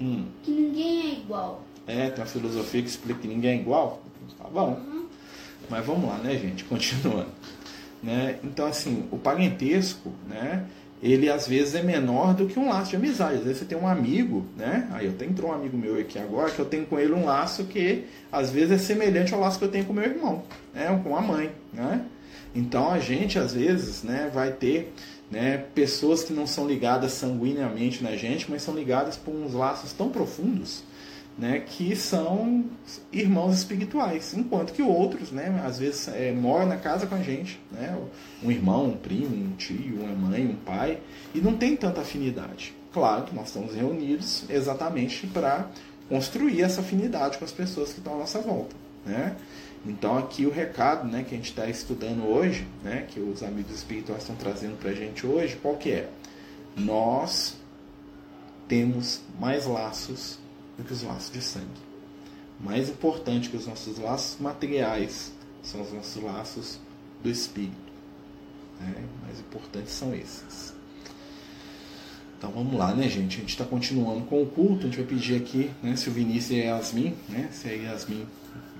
hum. 0.00 0.26
que 0.42 0.50
ninguém 0.50 1.00
é 1.02 1.12
igual. 1.20 1.62
É, 1.86 2.10
tem 2.10 2.24
uma 2.24 2.30
filosofia 2.30 2.82
que 2.82 2.88
explica 2.88 3.20
que 3.20 3.28
ninguém 3.28 3.58
é 3.58 3.60
igual? 3.60 4.02
Tá 4.36 4.48
bom. 4.48 4.74
Uhum. 4.74 4.95
Mas 5.68 5.84
vamos 5.84 6.08
lá, 6.08 6.18
né, 6.18 6.36
gente? 6.36 6.64
Continuando. 6.66 7.28
Né? 8.02 8.38
Então, 8.44 8.66
assim, 8.66 9.04
o 9.10 9.18
parentesco, 9.18 10.12
né? 10.28 10.64
ele 11.02 11.28
às 11.28 11.46
vezes 11.46 11.74
é 11.74 11.82
menor 11.82 12.34
do 12.34 12.46
que 12.46 12.58
um 12.58 12.68
laço 12.68 12.90
de 12.90 12.96
amizade. 12.96 13.36
Às 13.38 13.44
vezes 13.44 13.58
você 13.58 13.64
tem 13.64 13.78
um 13.78 13.86
amigo, 13.86 14.46
né? 14.56 14.88
Aí 14.92 15.06
eu 15.06 15.12
tenho 15.12 15.34
um 15.44 15.52
amigo 15.52 15.76
meu 15.76 15.98
aqui 15.98 16.18
agora 16.18 16.50
que 16.50 16.58
eu 16.58 16.64
tenho 16.64 16.86
com 16.86 16.98
ele 16.98 17.12
um 17.12 17.24
laço 17.24 17.64
que 17.64 18.04
às 18.32 18.50
vezes 18.50 18.72
é 18.72 18.78
semelhante 18.78 19.34
ao 19.34 19.40
laço 19.40 19.58
que 19.58 19.64
eu 19.64 19.70
tenho 19.70 19.84
com 19.84 19.92
meu 19.92 20.04
irmão, 20.04 20.42
né? 20.74 21.00
com 21.02 21.16
a 21.16 21.20
mãe, 21.20 21.50
né? 21.72 22.04
Então 22.54 22.90
a 22.90 22.98
gente 22.98 23.38
às 23.38 23.52
vezes, 23.52 24.02
né, 24.02 24.30
vai 24.32 24.50
ter 24.50 24.94
né, 25.30 25.58
pessoas 25.74 26.24
que 26.24 26.32
não 26.32 26.46
são 26.46 26.66
ligadas 26.66 27.12
sanguineamente 27.12 28.02
na 28.02 28.16
gente, 28.16 28.50
mas 28.50 28.62
são 28.62 28.74
ligadas 28.74 29.16
por 29.16 29.34
uns 29.34 29.52
laços 29.52 29.92
tão 29.92 30.08
profundos 30.08 30.82
né, 31.38 31.60
que 31.60 31.94
são 31.94 32.64
irmãos 33.12 33.58
espirituais, 33.58 34.32
enquanto 34.34 34.72
que 34.72 34.82
outros, 34.82 35.30
né, 35.30 35.62
às 35.64 35.78
vezes 35.78 36.08
é, 36.08 36.32
moram 36.32 36.66
na 36.66 36.76
casa 36.76 37.06
com 37.06 37.14
a 37.14 37.22
gente, 37.22 37.60
né, 37.70 37.96
um 38.42 38.50
irmão, 38.50 38.86
um 38.86 38.96
primo, 38.96 39.34
um 39.34 39.54
tio, 39.56 40.00
uma 40.00 40.30
mãe, 40.30 40.46
um 40.46 40.56
pai, 40.56 40.98
e 41.34 41.40
não 41.40 41.54
tem 41.56 41.76
tanta 41.76 42.00
afinidade. 42.00 42.74
Claro 42.92 43.24
que 43.24 43.34
nós 43.34 43.48
estamos 43.48 43.74
reunidos 43.74 44.44
exatamente 44.48 45.26
para 45.26 45.68
construir 46.08 46.62
essa 46.62 46.80
afinidade 46.80 47.36
com 47.36 47.44
as 47.44 47.52
pessoas 47.52 47.92
que 47.92 47.98
estão 47.98 48.14
à 48.14 48.18
nossa 48.18 48.40
volta, 48.40 48.74
né? 49.04 49.36
Então 49.84 50.16
aqui 50.16 50.46
o 50.46 50.50
recado, 50.50 51.06
né, 51.06 51.22
que 51.22 51.34
a 51.34 51.36
gente 51.36 51.50
está 51.50 51.68
estudando 51.68 52.26
hoje, 52.26 52.66
né, 52.82 53.06
que 53.08 53.20
os 53.20 53.42
amigos 53.42 53.72
espirituais 53.72 54.22
estão 54.22 54.34
trazendo 54.34 54.78
para 54.78 54.90
a 54.90 54.94
gente 54.94 55.26
hoje, 55.26 55.56
qual 55.60 55.76
que 55.76 55.90
é? 55.90 56.08
Nós 56.76 57.56
temos 58.66 59.20
mais 59.38 59.66
laços 59.66 60.38
do 60.76 60.84
que 60.84 60.92
os 60.92 61.02
laços 61.02 61.32
de 61.32 61.40
sangue. 61.40 61.66
Mais 62.60 62.88
importante 62.88 63.48
que 63.50 63.56
os 63.56 63.66
nossos 63.66 63.98
laços 63.98 64.40
materiais 64.40 65.32
são 65.62 65.82
os 65.82 65.92
nossos 65.92 66.22
laços 66.22 66.78
do 67.22 67.30
espírito. 67.30 67.74
Né? 68.80 69.04
Mais 69.24 69.40
importantes 69.40 69.92
são 69.92 70.14
esses. 70.14 70.74
Então 72.38 72.50
vamos 72.50 72.74
lá, 72.74 72.94
né, 72.94 73.08
gente? 73.08 73.38
A 73.38 73.40
gente 73.40 73.50
está 73.50 73.64
continuando 73.64 74.24
com 74.26 74.42
o 74.42 74.46
culto. 74.46 74.86
A 74.86 74.90
gente 74.90 74.98
vai 74.98 75.06
pedir 75.06 75.36
aqui, 75.36 75.70
né, 75.82 75.96
se 75.96 76.08
o 76.08 76.12
Vinícius 76.12 76.60
a 76.60 76.64
Yasmin, 76.64 77.16
né? 77.28 77.48
Se 77.50 77.68
a 77.68 77.72
Yasmin 77.72 78.26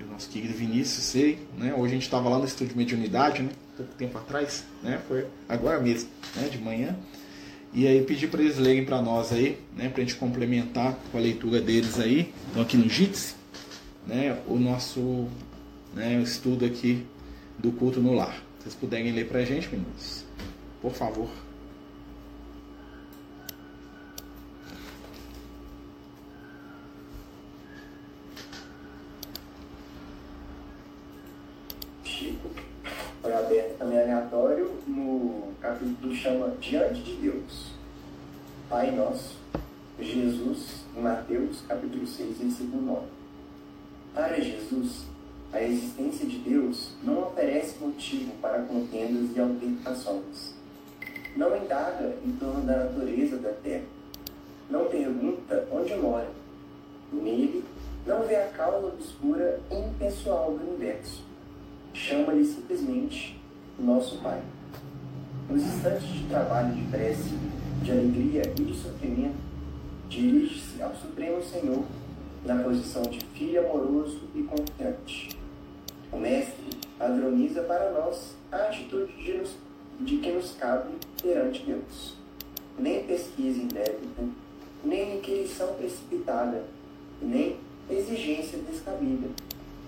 o 0.03 0.11
nosso 0.11 0.29
querido 0.29 0.53
Vinícius, 0.53 1.03
sei, 1.03 1.39
né? 1.57 1.73
Hoje 1.73 1.91
a 1.91 1.95
gente 1.95 2.03
estava 2.03 2.29
lá 2.29 2.37
no 2.37 2.45
estúdio 2.45 2.73
de 2.73 2.77
mediunidade, 2.77 3.41
né? 3.41 3.49
Pouco 3.75 3.93
tempo 3.95 4.17
atrás, 4.17 4.63
né? 4.83 5.01
Foi 5.07 5.25
agora 5.49 5.79
mesmo, 5.79 6.09
né? 6.35 6.47
De 6.49 6.57
manhã. 6.59 6.95
E 7.77 7.85
aí 7.85 8.01
pedir 8.01 8.27
para 8.27 8.41
eles 8.41 8.57
lerem 8.57 8.83
para 8.83 8.99
nós 9.03 9.31
aí, 9.31 9.59
né? 9.75 9.87
Para 9.87 10.01
a 10.01 10.03
gente 10.03 10.15
complementar 10.15 10.97
com 11.11 11.17
a 11.19 11.21
leitura 11.21 11.61
deles 11.61 11.99
aí. 11.99 12.33
Então 12.49 12.63
aqui 12.63 12.75
no 12.75 12.89
JITS, 12.89 13.35
né? 14.07 14.35
O 14.47 14.57
nosso 14.57 15.27
né, 15.93 16.19
estudo 16.19 16.65
aqui 16.65 17.05
do 17.55 17.71
culto 17.71 18.01
no 18.01 18.15
lar. 18.15 18.41
Vocês 18.59 18.73
puderem 18.73 19.11
ler 19.11 19.27
para 19.27 19.41
a 19.41 19.45
gente, 19.45 19.69
meninos, 19.69 20.25
por 20.81 20.91
favor. 20.91 21.29
foi 33.21 33.33
aberto 33.33 33.77
também 33.77 33.99
aleatório 33.99 34.71
no 34.87 35.53
capítulo 35.61 36.15
chama 36.15 36.55
Diante 36.61 37.01
de 37.01 37.13
Deus. 37.17 37.66
Pai 38.69 38.91
Nosso, 38.91 39.35
Jesus, 39.99 40.83
em 40.95 41.01
Mateus, 41.01 41.61
capítulo 41.67 42.05
6, 42.05 42.37
versículo 42.37 42.81
9. 42.81 43.01
Para 44.13 44.41
Jesus, 44.41 45.05
a 45.53 45.61
existência 45.61 46.25
de 46.25 46.37
Deus 46.39 46.91
não 47.03 47.27
oferece 47.27 47.77
motivo 47.79 48.31
para 48.41 48.63
contendas 48.63 49.35
e 49.35 49.39
altercações. 49.39 50.53
Não 51.35 51.55
indaga 51.55 52.15
em 52.25 52.31
torno 52.33 52.65
da 52.65 52.85
natureza 52.85 53.37
da 53.37 53.51
terra. 53.51 53.85
Não 54.69 54.85
pergunta 54.85 55.67
onde 55.71 55.95
mora. 55.95 56.29
Nele, 57.13 57.63
não 58.05 58.23
vê 58.23 58.35
a 58.35 58.47
causa 58.49 58.87
obscura 58.87 59.61
e 59.71 59.75
impessoal 59.75 60.51
do 60.51 60.69
universo 60.69 61.27
chama-lhe 61.97 62.45
simplesmente 62.45 63.39
nosso 63.79 64.17
Pai. 64.17 64.41
Nos 65.49 65.63
instantes 65.63 66.07
de 66.07 66.27
trabalho, 66.27 66.75
de 66.75 66.83
prece, 66.83 67.29
de 67.81 67.91
alegria 67.91 68.41
e 68.57 68.63
de 68.63 68.73
sofrimento, 68.75 69.37
dirige-se 70.09 70.81
ao 70.81 70.95
Supremo 70.95 71.43
Senhor 71.43 71.83
na 72.45 72.63
posição 72.63 73.01
de 73.03 73.19
filho 73.33 73.59
amoroso 73.65 74.21
e 74.35 74.43
confiante. 74.43 75.37
O 76.11 76.17
Mestre 76.17 76.77
padroniza 76.97 77.61
para 77.63 77.91
nós 77.91 78.35
a 78.51 78.57
atitude 78.57 79.11
de, 79.23 79.33
nos, 79.33 79.55
de 79.99 80.17
que 80.17 80.31
nos 80.31 80.51
cabe 80.51 80.91
perante 81.21 81.63
Deus. 81.65 82.15
Nem 82.77 83.03
pesquisa 83.03 83.61
indébita, 83.61 84.23
nem 84.83 85.17
inquirição 85.17 85.73
precipitada, 85.73 86.63
nem 87.21 87.57
exigência 87.89 88.59
descabida 88.59 89.27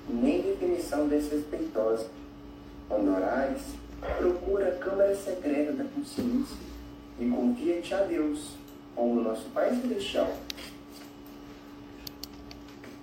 nem 0.09 0.41
definição 0.41 1.07
desrespeitosa. 1.07 2.07
Quando 2.87 3.15
orares, 3.15 3.61
procura 4.17 4.69
a 4.69 4.75
câmara 4.75 5.15
secreta 5.15 5.73
da 5.73 5.83
consciência 5.83 6.57
e 7.19 7.29
confia-te 7.29 7.93
a 7.93 8.03
Deus, 8.03 8.51
como 8.95 9.21
nosso 9.21 9.49
Pai 9.49 9.69
Celestial. 9.75 10.33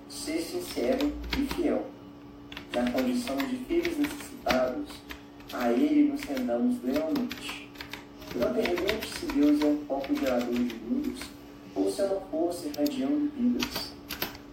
Ser 0.09 0.41
sincero 0.41 1.13
e 1.39 1.55
fiel. 1.55 1.87
Na 2.75 2.91
condição 2.91 3.37
de 3.37 3.57
filhos 3.57 3.99
necessitados, 3.99 4.91
a 5.53 5.71
Ele 5.71 6.11
nos 6.11 6.23
rendamos 6.23 6.83
lealmente. 6.83 7.69
Não 8.35 8.53
pergunte 8.53 9.07
se 9.07 9.27
Deus 9.27 9.61
é 9.61 9.65
um 9.67 9.79
foco 9.87 10.15
gerador 10.15 10.53
de 10.53 10.75
mundos 10.75 11.21
ou 11.75 11.91
se 11.91 12.03
uma 12.03 12.21
força 12.23 12.69
irradiando 12.69 13.31
vidas. 13.37 13.93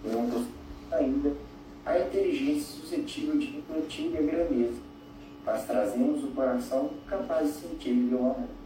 Não 0.03 0.45
ainda 0.91 1.33
a 1.85 1.99
inteligência 1.99 2.81
suscetível 2.81 3.37
de 3.37 3.47
refletir 3.47 4.17
a 4.17 4.21
grandeza, 4.21 4.79
mas 5.45 5.65
trazemos 5.65 6.23
o 6.23 6.27
coração 6.27 6.91
capaz 7.07 7.47
de 7.47 7.53
sentir 7.61 8.13
o 8.13 8.19
amor. 8.19 8.62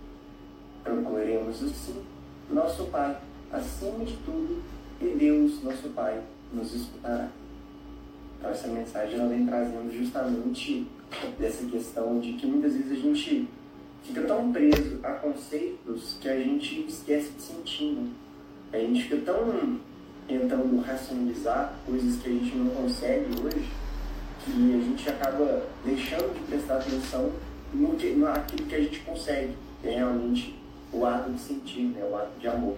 Procuremos 1.47 1.63
assim 1.63 2.03
nosso 2.49 2.86
Pai, 2.86 3.17
acima 3.51 4.03
de 4.03 4.17
tudo, 4.17 4.62
e 5.01 5.15
Deus, 5.17 5.63
nosso 5.63 5.89
Pai, 5.89 6.21
nos 6.53 6.73
escutará. 6.73 7.29
Então 8.38 8.51
essa 8.51 8.67
mensagem 8.67 9.15
ela 9.17 9.29
vem 9.29 9.45
trazendo 9.45 9.91
justamente 9.91 10.88
dessa 11.39 11.65
questão 11.65 12.19
de 12.19 12.33
que 12.33 12.45
muitas 12.45 12.73
vezes 12.73 12.91
a 12.91 12.95
gente 12.95 13.47
fica 14.03 14.21
tão 14.23 14.51
preso 14.51 14.99
a 15.03 15.13
conceitos 15.13 16.17
que 16.19 16.27
a 16.27 16.38
gente 16.38 16.86
esquece 16.88 17.31
de 17.31 17.41
sentir. 17.41 17.93
Né? 17.93 18.10
A 18.73 18.77
gente 18.79 19.03
fica 19.03 19.17
tão 19.31 19.79
tentando 20.27 20.81
racionalizar 20.81 21.75
coisas 21.86 22.21
que 22.21 22.29
a 22.29 22.31
gente 22.33 22.55
não 22.57 22.69
consegue 22.71 23.27
hoje, 23.41 23.69
que 24.43 24.51
a 24.51 24.81
gente 24.81 25.10
acaba 25.10 25.65
deixando 25.86 26.33
de 26.33 26.41
prestar 26.41 26.77
atenção 26.77 27.31
no 27.73 27.95
que, 27.95 28.13
naquilo 28.13 28.67
que 28.67 28.75
a 28.75 28.81
gente 28.81 28.99
consegue, 28.99 29.53
realmente 29.81 30.66
o 30.91 31.06
ato 31.06 31.32
de 31.32 31.39
sentir, 31.39 31.84
né, 31.84 32.08
o 32.10 32.15
ato 32.15 32.39
de 32.39 32.47
amor. 32.47 32.76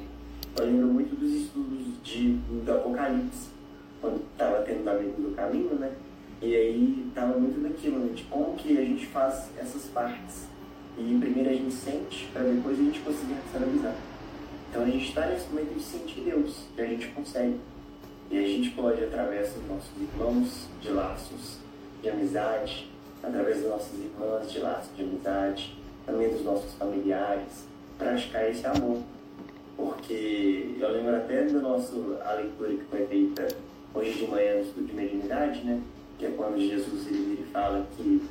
Eu 0.58 0.66
lembro 0.66 0.88
muito 0.88 1.16
dos 1.16 1.32
estudos 1.32 2.02
de, 2.04 2.34
do 2.34 2.72
Apocalipse, 2.72 3.50
quando 4.02 4.22
estava 4.32 4.62
tendo 4.62 4.80
o 4.90 5.30
do 5.30 5.36
caminho, 5.36 5.76
né? 5.76 5.92
E 6.42 6.56
aí 6.56 7.06
estava 7.08 7.38
muito 7.38 7.62
daquilo, 7.62 8.00
né, 8.00 8.14
de 8.14 8.24
como 8.24 8.56
que 8.56 8.78
a 8.78 8.82
gente 8.82 9.06
faz 9.08 9.50
essas 9.58 9.86
partes. 9.86 10.48
E 10.98 11.18
primeiro 11.20 11.50
a 11.50 11.54
gente 11.54 11.74
sente, 11.74 12.30
para 12.34 12.44
depois 12.44 12.80
a 12.80 12.84
gente 12.84 13.00
conseguir 13.00 13.34
racionalizar. 13.34 13.96
Então 14.70 14.84
a 14.84 14.86
gente 14.86 15.10
está 15.10 15.26
nesse 15.28 15.48
momento 15.50 15.74
de 15.74 15.84
sentir 15.84 16.22
Deus, 16.22 16.66
que 16.76 16.82
a 16.82 16.86
gente 16.86 17.08
consegue. 17.10 17.60
E 18.32 18.38
a 18.38 18.48
gente 18.48 18.70
pode, 18.72 19.04
através 19.04 19.54
dos 19.54 19.68
nossos 19.68 19.92
irmãos 20.00 20.68
de 20.82 20.90
laços 20.90 21.58
de 22.02 22.10
amizade, 22.10 22.90
através 23.24 23.62
das 23.62 23.70
nossas 23.70 24.00
irmãs 24.00 24.52
de 24.52 24.60
laços 24.60 24.96
de 24.96 25.04
amizade, 25.04 25.78
também 26.06 26.30
dos 26.30 26.44
nossos 26.44 26.74
familiares, 26.76 27.66
praticar 28.00 28.50
esse 28.50 28.66
amor. 28.66 29.04
Porque 29.78 30.76
eu 30.80 30.92
lembro 30.92 31.16
até 31.16 31.44
da 31.44 31.60
nossa 31.60 31.94
a 32.26 32.34
leitura 32.34 32.72
que 32.72 32.84
foi 32.86 33.06
feita 33.06 33.48
hoje 33.94 34.14
de 34.14 34.28
manhã 34.28 34.56
no 34.56 34.62
estudo 34.62 34.88
de 34.88 34.94
mediunidade, 34.94 35.64
né? 35.64 35.82
Que 36.18 36.26
é 36.26 36.32
quando 36.32 36.60
Jesus 36.60 37.08
ele, 37.08 37.34
ele 37.34 37.48
fala 37.52 37.86
que 37.96 38.28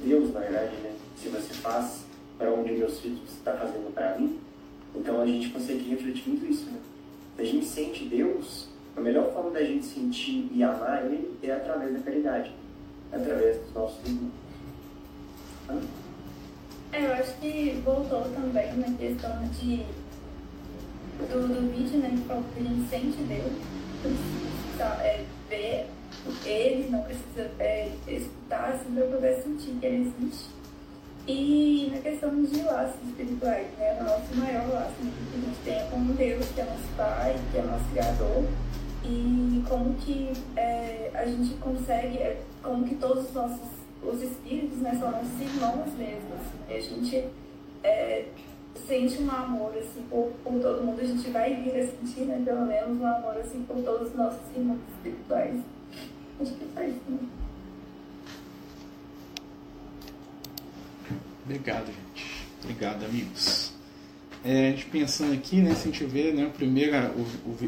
Deus, 0.00 0.32
na 0.32 0.40
verdade, 0.40 0.76
né? 0.76 0.94
Se 1.16 1.28
você 1.28 1.54
faz 1.54 2.04
para 2.36 2.52
onde 2.52 2.72
meus 2.72 3.00
filhos 3.00 3.20
você 3.20 3.38
está 3.38 3.52
fazendo 3.54 3.92
para 3.94 4.18
mim, 4.18 4.38
então 4.94 5.20
a 5.20 5.26
gente 5.26 5.50
consegue 5.50 5.88
refletir 5.88 6.28
muito 6.28 6.46
isso, 6.46 6.66
né? 6.66 6.78
A 7.38 7.44
gente 7.44 7.64
sente 7.64 8.04
Deus, 8.04 8.68
a 8.96 9.00
melhor 9.00 9.32
forma 9.32 9.50
da 9.50 9.64
gente 9.64 9.86
sentir 9.86 10.48
e 10.52 10.62
amar 10.62 11.04
Ele 11.06 11.36
é 11.42 11.52
através 11.52 11.94
da 11.94 12.00
caridade, 12.00 12.52
através 13.10 13.58
dos 13.58 13.72
nossos 13.74 14.04
irmãos. 14.04 14.32
É, 16.92 17.06
eu 17.06 17.14
acho 17.14 17.32
que 17.38 17.80
voltou 17.84 18.22
também 18.34 18.74
na 18.74 18.96
questão 18.98 19.42
de 19.58 19.86
do, 21.18 21.48
do 21.48 21.72
vídeo, 21.72 22.00
né, 22.00 22.10
que 22.54 22.60
a 22.60 22.62
gente 22.62 22.88
sente 22.90 23.16
Deus, 23.22 23.52
precisa 24.02 24.84
é, 25.02 25.24
ver 25.48 25.86
Ele, 26.44 26.90
não 26.90 27.02
precisa 27.02 27.50
é, 27.58 27.90
escutar, 28.06 28.74
assim, 28.74 28.92
para 28.94 29.06
poder 29.06 29.42
sentir 29.42 29.70
que 29.80 29.86
Ele 29.86 30.12
existe. 30.20 30.50
E 31.26 31.90
na 31.94 32.00
questão 32.00 32.42
de 32.42 32.62
laços 32.62 33.00
espirituais, 33.08 33.68
né? 33.78 33.96
O 34.00 34.04
nosso 34.04 34.34
maior 34.34 34.68
laço 34.68 34.94
que 34.96 35.38
a 35.38 35.40
gente 35.40 35.58
tem 35.64 35.74
é 35.74 35.88
com 35.88 36.04
Deus, 36.14 36.46
que 36.48 36.60
é 36.60 36.64
nosso 36.64 36.88
Pai, 36.96 37.36
que 37.52 37.58
é 37.58 37.62
nosso 37.62 37.84
Criador. 37.92 38.44
E 39.04 39.62
como 39.68 39.94
que 39.94 40.32
é, 40.56 41.10
a 41.14 41.24
gente 41.24 41.54
consegue, 41.54 42.18
é, 42.18 42.42
como 42.60 42.88
que 42.88 42.96
todos 42.96 43.28
os 43.28 43.34
nossos 43.34 43.81
os 44.02 44.22
espíritos 44.22 44.78
né, 44.78 44.96
são 44.98 45.10
nossos 45.10 45.40
irmãos 45.40 45.92
mesmo. 45.94 46.34
Assim, 46.34 46.74
a 46.74 46.80
gente 46.80 47.24
é, 47.84 48.26
sente 48.86 49.22
um 49.22 49.30
amor 49.30 49.76
assim, 49.76 50.02
por, 50.10 50.32
por 50.42 50.60
todo 50.60 50.84
mundo, 50.84 51.00
a 51.00 51.04
gente 51.04 51.30
vai 51.30 51.54
vir 51.54 51.80
a 51.80 51.86
sentir, 51.86 52.22
né, 52.22 52.42
pelo 52.44 52.66
menos, 52.66 53.00
um 53.00 53.06
amor 53.06 53.36
assim, 53.38 53.62
por 53.62 53.82
todos 53.82 54.08
os 54.08 54.14
nossos 54.16 54.40
irmãos 54.56 54.80
espirituais. 54.96 55.60
Acho 56.40 56.54
que 56.54 56.66
é 56.76 56.88
isso, 56.88 57.00
né? 57.08 57.18
Obrigado, 61.44 61.86
gente. 61.86 62.46
Obrigado, 62.62 63.04
amigos. 63.04 63.72
É, 64.44 64.68
a 64.68 64.70
gente 64.72 64.86
pensando 64.86 65.32
aqui, 65.34 65.56
né, 65.56 65.74
se 65.74 65.88
a 65.88 65.92
gente 65.92 66.04
vê, 66.04 66.32
né, 66.32 66.50
primeiro 66.56 66.96
a, 66.96 67.10
o, 67.10 67.26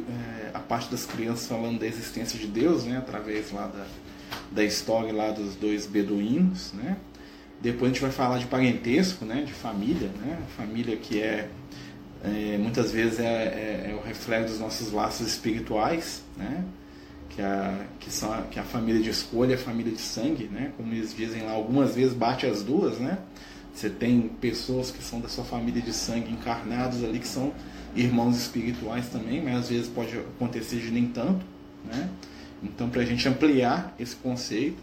é, 0.08 0.50
a 0.52 0.58
parte 0.58 0.90
das 0.90 1.06
crianças 1.06 1.46
falando 1.46 1.78
da 1.78 1.86
existência 1.86 2.38
de 2.38 2.48
Deus, 2.48 2.84
né, 2.84 2.98
através 2.98 3.52
lá 3.52 3.66
da, 3.68 3.86
da 4.50 4.64
história 4.64 5.12
lá 5.12 5.30
dos 5.30 5.54
dois 5.56 5.86
beduínos, 5.86 6.72
né. 6.72 6.96
Depois 7.60 7.90
a 7.90 7.94
gente 7.94 8.02
vai 8.02 8.10
falar 8.10 8.38
de 8.38 8.46
parentesco, 8.46 9.24
né, 9.24 9.42
de 9.42 9.52
família, 9.52 10.08
né, 10.20 10.38
família 10.56 10.96
que 10.96 11.20
é, 11.20 11.48
é 12.22 12.58
muitas 12.58 12.92
vezes 12.92 13.18
é, 13.18 13.24
é, 13.24 13.90
é, 13.90 13.94
o 13.94 14.06
reflexo 14.06 14.52
dos 14.52 14.60
nossos 14.60 14.92
laços 14.92 15.26
espirituais, 15.26 16.22
né, 16.36 16.64
que 17.30 17.40
a, 17.40 17.86
que 17.98 18.10
são 18.10 18.32
a, 18.32 18.42
que 18.42 18.58
a 18.58 18.64
família 18.64 19.00
de 19.00 19.08
escolha, 19.08 19.54
a 19.54 19.58
família 19.58 19.92
de 19.92 20.00
sangue, 20.00 20.44
né, 20.44 20.72
como 20.76 20.92
eles 20.92 21.14
dizem 21.16 21.42
lá, 21.42 21.52
algumas 21.52 21.94
vezes 21.94 22.12
bate 22.12 22.44
as 22.46 22.62
duas, 22.62 22.98
né, 22.98 23.18
Você 23.74 23.88
tem 23.88 24.28
pessoas 24.40 24.90
que 24.90 25.02
são 25.02 25.20
da 25.20 25.28
sua 25.28 25.44
família 25.44 25.82
de 25.82 25.92
sangue 25.92 26.30
encarnados 26.30 27.02
ali, 27.02 27.18
que 27.18 27.26
são 27.26 27.52
irmãos 27.96 28.36
espirituais 28.36 29.08
também, 29.08 29.42
mas 29.42 29.56
às 29.56 29.68
vezes 29.68 29.88
pode 29.88 30.16
acontecer 30.16 30.80
de 30.80 30.90
nem 30.90 31.06
tanto, 31.06 31.44
né? 31.84 32.08
Então, 32.64 32.88
para 32.88 33.02
a 33.02 33.04
gente 33.04 33.28
ampliar 33.28 33.94
esse 33.98 34.16
conceito, 34.16 34.78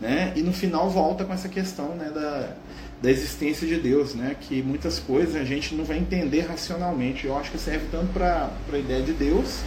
né? 0.00 0.32
E 0.36 0.42
no 0.42 0.52
final 0.52 0.88
volta 0.88 1.24
com 1.24 1.32
essa 1.32 1.48
questão, 1.48 1.94
né, 1.96 2.10
da, 2.10 2.54
da 3.02 3.10
existência 3.10 3.66
de 3.66 3.76
Deus, 3.76 4.14
né? 4.14 4.36
Que 4.40 4.62
muitas 4.62 4.98
coisas 4.98 5.34
a 5.36 5.44
gente 5.44 5.74
não 5.74 5.84
vai 5.84 5.98
entender 5.98 6.42
racionalmente. 6.42 7.26
Eu 7.26 7.36
acho 7.36 7.50
que 7.50 7.58
serve 7.58 7.86
tanto 7.90 8.12
para 8.12 8.50
a 8.72 8.78
ideia 8.78 9.02
de 9.02 9.12
Deus 9.12 9.60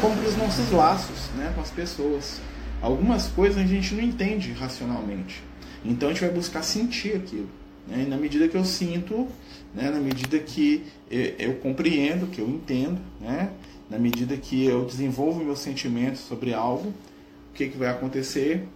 como 0.00 0.16
para 0.16 0.28
os 0.28 0.36
nossos 0.36 0.70
laços, 0.70 1.28
né, 1.36 1.50
com 1.54 1.60
as 1.60 1.70
pessoas. 1.70 2.40
Algumas 2.80 3.26
coisas 3.26 3.58
a 3.58 3.66
gente 3.66 3.94
não 3.94 4.02
entende 4.02 4.52
racionalmente. 4.52 5.42
Então 5.84 6.08
a 6.08 6.12
gente 6.12 6.20
vai 6.20 6.30
buscar 6.30 6.62
sentir 6.62 7.16
aquilo. 7.16 7.48
Né? 7.86 8.04
E 8.06 8.08
na 8.08 8.16
medida 8.16 8.46
que 8.46 8.56
eu 8.56 8.64
sinto, 8.64 9.26
né, 9.74 9.90
na 9.90 9.98
medida 9.98 10.38
que 10.38 10.84
eu 11.10 11.54
compreendo, 11.54 12.28
que 12.28 12.40
eu 12.40 12.48
entendo, 12.48 12.98
né, 13.20 13.50
na 13.90 13.98
medida 13.98 14.36
que 14.36 14.64
eu 14.64 14.84
desenvolvo 14.84 15.44
meus 15.44 15.60
sentimentos 15.60 16.20
sobre 16.20 16.52
algo, 16.52 16.88
o 16.88 17.54
que, 17.54 17.68
que 17.68 17.78
vai 17.78 17.88
acontecer? 17.88 18.66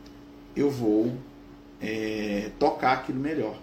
Eu 0.57 0.71
vou 0.71 1.13
é, 1.81 2.51
tocar 2.59 2.93
aquilo 2.93 3.19
melhor. 3.21 3.57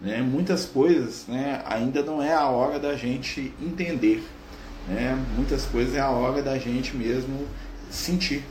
Né? 0.00 0.20
Muitas 0.20 0.64
coisas 0.64 1.26
né, 1.26 1.62
ainda 1.64 2.02
não 2.02 2.22
é 2.22 2.32
a 2.32 2.46
hora 2.48 2.78
da 2.78 2.94
gente 2.94 3.52
entender. 3.60 4.22
Né? 4.88 5.16
Muitas 5.36 5.64
coisas 5.64 5.94
é 5.94 6.00
a 6.00 6.10
hora 6.10 6.42
da 6.42 6.58
gente 6.58 6.96
mesmo 6.96 7.46
sentir. 7.90 8.42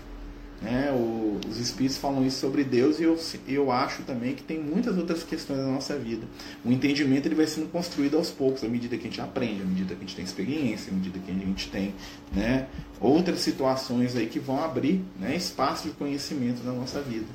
Né? 0.62 0.92
O, 0.92 1.40
os 1.50 1.58
espíritos 1.58 1.98
falam 1.98 2.26
isso 2.26 2.40
sobre 2.40 2.64
Deus 2.64 3.00
e 3.00 3.04
eu, 3.04 3.18
eu 3.48 3.72
acho 3.72 4.04
também 4.04 4.36
que 4.36 4.44
tem 4.44 4.60
muitas 4.60 4.96
outras 4.96 5.24
questões 5.24 5.60
da 5.60 5.66
nossa 5.66 5.98
vida. 5.98 6.28
O 6.64 6.72
entendimento 6.72 7.26
ele 7.26 7.34
vai 7.34 7.48
sendo 7.48 7.68
construído 7.72 8.16
aos 8.16 8.30
poucos, 8.30 8.64
à 8.64 8.68
medida 8.68 8.96
que 8.96 9.08
a 9.08 9.10
gente 9.10 9.20
aprende, 9.20 9.62
à 9.64 9.66
medida 9.66 9.96
que 9.96 10.04
a 10.04 10.06
gente 10.06 10.16
tem 10.16 10.24
experiência, 10.24 10.92
à 10.92 10.96
medida 10.96 11.18
que 11.18 11.32
a 11.32 11.34
gente 11.34 11.70
tem 11.72 11.96
né, 12.32 12.68
outras 13.00 13.40
situações 13.40 14.16
aí 14.16 14.28
que 14.28 14.40
vão 14.40 14.64
abrir 14.64 15.02
né, 15.20 15.36
espaço 15.36 15.88
de 15.88 15.96
conhecimento 15.96 16.64
na 16.64 16.74
nossa 16.74 17.02
vida. 17.02 17.28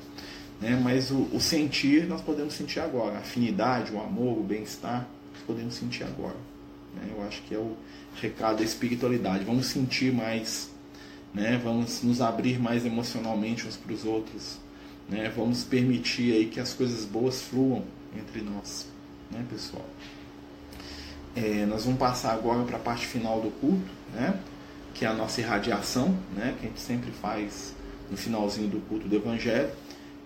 Né? 0.61 0.79
Mas 0.81 1.11
o, 1.11 1.27
o 1.33 1.41
sentir 1.41 2.07
nós 2.07 2.21
podemos 2.21 2.53
sentir 2.53 2.79
agora. 2.79 3.15
A 3.15 3.19
afinidade, 3.19 3.91
o 3.91 3.99
amor, 3.99 4.37
o 4.37 4.43
bem-estar, 4.43 5.05
nós 5.33 5.43
podemos 5.45 5.73
sentir 5.73 6.05
agora. 6.05 6.37
Né? 6.95 7.09
Eu 7.13 7.23
acho 7.27 7.41
que 7.41 7.53
é 7.53 7.57
o 7.57 7.75
recado 8.21 8.59
da 8.59 8.63
espiritualidade. 8.63 9.43
Vamos 9.43 9.67
sentir 9.67 10.13
mais 10.13 10.71
né? 11.33 11.59
Vamos 11.63 12.01
nos 12.03 12.21
abrir 12.21 12.59
mais 12.59 12.85
emocionalmente 12.85 13.67
uns 13.67 13.75
para 13.75 13.93
os 13.93 14.05
outros, 14.05 14.57
né? 15.09 15.31
Vamos 15.35 15.63
permitir 15.63 16.33
aí 16.33 16.45
que 16.47 16.59
as 16.59 16.73
coisas 16.73 17.05
boas 17.05 17.41
fluam 17.41 17.83
entre 18.17 18.41
nós, 18.41 18.87
né, 19.31 19.45
pessoal? 19.49 19.85
É, 21.35 21.65
nós 21.65 21.85
vamos 21.85 21.99
passar 21.99 22.33
agora 22.33 22.63
para 22.63 22.77
a 22.77 22.79
parte 22.79 23.05
final 23.05 23.39
do 23.41 23.51
culto, 23.51 23.91
né? 24.13 24.39
Que 24.93 25.05
é 25.05 25.07
a 25.07 25.13
nossa 25.13 25.39
irradiação, 25.39 26.17
né? 26.35 26.55
Que 26.59 26.65
a 26.65 26.69
gente 26.69 26.81
sempre 26.81 27.11
faz 27.11 27.75
no 28.09 28.17
finalzinho 28.17 28.67
do 28.67 28.79
culto 28.87 29.07
do 29.07 29.15
Evangelho. 29.15 29.69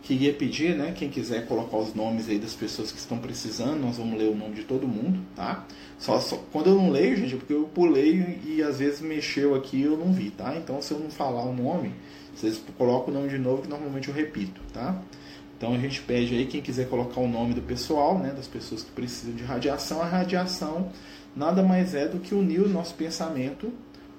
Queria 0.04 0.34
pedir, 0.34 0.76
né, 0.76 0.94
quem 0.96 1.10
quiser 1.10 1.46
colocar 1.46 1.78
os 1.78 1.94
nomes 1.94 2.28
aí 2.28 2.40
das 2.40 2.56
pessoas 2.56 2.92
que 2.92 2.98
estão 2.98 3.20
precisando, 3.20 3.80
nós 3.80 3.98
vamos 3.98 4.18
ler 4.18 4.30
o 4.30 4.36
nome 4.36 4.56
de 4.56 4.64
todo 4.64 4.88
mundo, 4.88 5.20
tá? 5.36 5.66
Só, 6.00 6.20
só 6.20 6.38
quando 6.52 6.68
eu 6.72 6.76
não 6.76 6.90
leio, 6.90 7.16
gente, 7.16 7.36
é 7.36 7.38
porque 7.38 7.54
eu 7.54 7.70
pulei 7.72 8.40
e 8.44 8.64
às 8.64 8.80
vezes 8.80 9.00
mexeu 9.00 9.54
aqui 9.54 9.84
eu 9.84 9.96
não 9.96 10.12
vi, 10.12 10.32
tá? 10.32 10.56
Então 10.58 10.82
se 10.82 10.92
eu 10.92 11.00
não 11.00 11.12
falar 11.12 11.44
o 11.44 11.54
nome, 11.54 11.94
vocês 12.36 12.60
colocam 12.78 13.14
o 13.14 13.18
nome 13.18 13.30
de 13.30 13.38
novo 13.38 13.62
que 13.62 13.70
normalmente 13.70 14.10
eu 14.10 14.14
repito, 14.14 14.60
tá? 14.74 15.00
Então 15.56 15.76
a 15.76 15.78
gente 15.78 16.02
pede 16.02 16.34
aí 16.34 16.48
quem 16.48 16.60
quiser 16.60 16.90
colocar 16.90 17.22
o 17.22 17.28
nome 17.28 17.54
do 17.54 17.62
pessoal, 17.62 18.18
né, 18.18 18.32
das 18.32 18.48
pessoas 18.48 18.82
que 18.82 18.90
precisam 18.92 19.36
de 19.36 19.44
radiação, 19.44 20.02
a 20.02 20.06
radiação 20.06 20.90
nada 21.36 21.62
mais 21.62 21.94
é 21.94 22.08
do 22.08 22.18
que 22.18 22.34
unir 22.34 22.62
o 22.62 22.68
nosso 22.68 22.96
pensamento, 22.96 23.72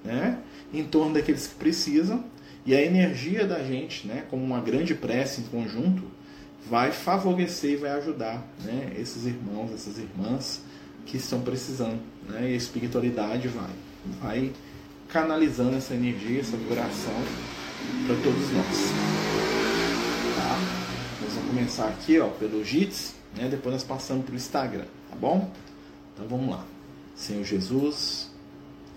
né, 0.05 0.39
em 0.73 0.85
torno 0.85 1.15
daqueles 1.15 1.49
que 1.49 1.57
precisam 1.57 2.25
e 2.65 2.75
a 2.75 2.81
energia 2.81 3.45
da 3.45 3.63
gente, 3.63 4.07
né, 4.07 4.25
como 4.31 4.45
uma 4.45 4.61
grande 4.61 4.95
prece 4.95 5.41
em 5.41 5.45
conjunto, 5.45 6.05
vai 6.69 6.93
favorecer 6.93 7.73
e 7.73 7.77
vai 7.77 7.91
ajudar 7.91 8.47
né, 8.63 8.93
esses 8.97 9.27
irmãos, 9.27 9.73
essas 9.73 9.99
irmãs 9.99 10.63
que 11.05 11.17
estão 11.17 11.41
precisando. 11.41 12.01
Né, 12.29 12.51
e 12.51 12.55
a 12.55 12.57
espiritualidade 12.57 13.49
vai, 13.49 13.71
vai 14.21 14.53
canalizando 15.09 15.77
essa 15.77 15.93
energia, 15.93 16.41
essa 16.41 16.57
vibração 16.57 17.15
para 18.07 18.15
todos 18.23 18.53
nós. 18.53 18.77
Tá? 20.37 20.59
Nós 21.21 21.33
vamos 21.35 21.49
começar 21.49 21.89
aqui 21.89 22.21
ó, 22.21 22.29
pelo 22.29 22.65
JITS, 22.65 23.17
né, 23.37 23.49
depois 23.49 23.73
nós 23.73 23.83
passamos 23.83 24.25
para 24.25 24.35
o 24.35 24.37
Instagram, 24.37 24.85
tá 25.11 25.17
bom? 25.17 25.51
Então 26.15 26.29
vamos 26.29 26.49
lá. 26.49 26.65
Senhor 27.17 27.43
Jesus, 27.43 28.31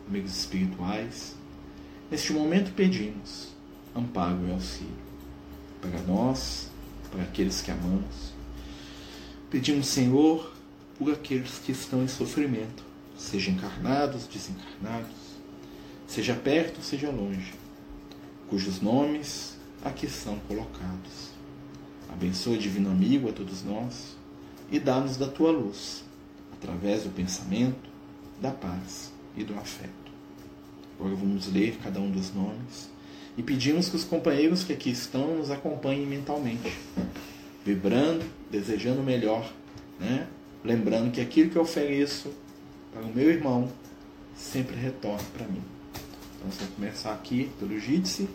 amigos 0.08 0.38
espirituais, 0.38 1.36
neste 2.12 2.32
momento 2.32 2.72
pedimos 2.76 3.55
amparo 3.96 4.48
e 4.48 4.52
auxílio 4.52 5.06
para 5.82 6.02
nós, 6.02 6.70
para 7.12 7.24
aqueles 7.24 7.62
que 7.62 7.72
amamos. 7.72 8.34
Pedimos, 9.50 9.88
Senhor, 9.88 10.52
por 10.98 11.12
aqueles 11.14 11.60
que 11.60 11.72
estão 11.72 12.04
em 12.04 12.08
sofrimento, 12.08 12.84
seja 13.18 13.52
encarnados, 13.52 14.28
desencarnados, 14.28 15.16
seja 16.08 16.34
perto, 16.34 16.82
seja 16.82 17.10
longe, 17.10 17.54
cujos 18.50 18.82
nomes 18.82 19.58
aqui 19.84 20.08
são 20.08 20.40
colocados. 20.40 21.36
Abençoa, 22.12 22.58
divino 22.58 22.90
amigo, 22.90 23.30
a 23.30 23.34
todos 23.34 23.64
nós 23.64 24.16
e 24.72 24.80
dá-nos 24.80 25.18
da 25.18 25.28
tua 25.28 25.52
luz, 25.52 26.04
através 26.54 27.04
do 27.04 27.10
pensamento, 27.10 27.90
da 28.42 28.52
paz 28.52 29.12
e 29.38 29.44
do 29.44 29.56
afeto. 29.56 29.94
Agora 30.98 31.16
vamos 31.16 31.52
ler 31.52 31.78
cada 31.84 32.00
um 32.00 32.10
dos 32.10 32.34
nomes 32.34 32.90
e 33.38 33.44
pedimos 33.44 33.90
que 33.90 33.96
os 33.96 34.04
companheiros 34.04 34.64
que 34.64 34.74
aqui 34.74 34.90
estão 34.90 35.36
nos 35.36 35.52
acompanhem 35.52 36.06
mentalmente, 36.06 36.72
vibrando, 37.66 38.26
desejando 38.50 39.02
melhor, 39.04 39.52
né? 40.00 40.28
lembrando 40.64 41.12
que 41.12 41.22
aquilo 41.22 41.50
que 41.50 41.56
eu 41.56 41.62
ofereço 41.62 42.32
para 42.92 43.04
o 43.04 43.14
meu 43.14 43.30
irmão 43.30 43.70
sempre 44.36 44.76
retorna 44.76 45.24
para 45.38 45.48
mim. 45.48 45.62
Então 46.38 46.50
vamos 46.50 46.76
começar 46.76 47.14
aqui 47.14 47.52
pelo 47.60 47.80
Jitsi 47.80 48.28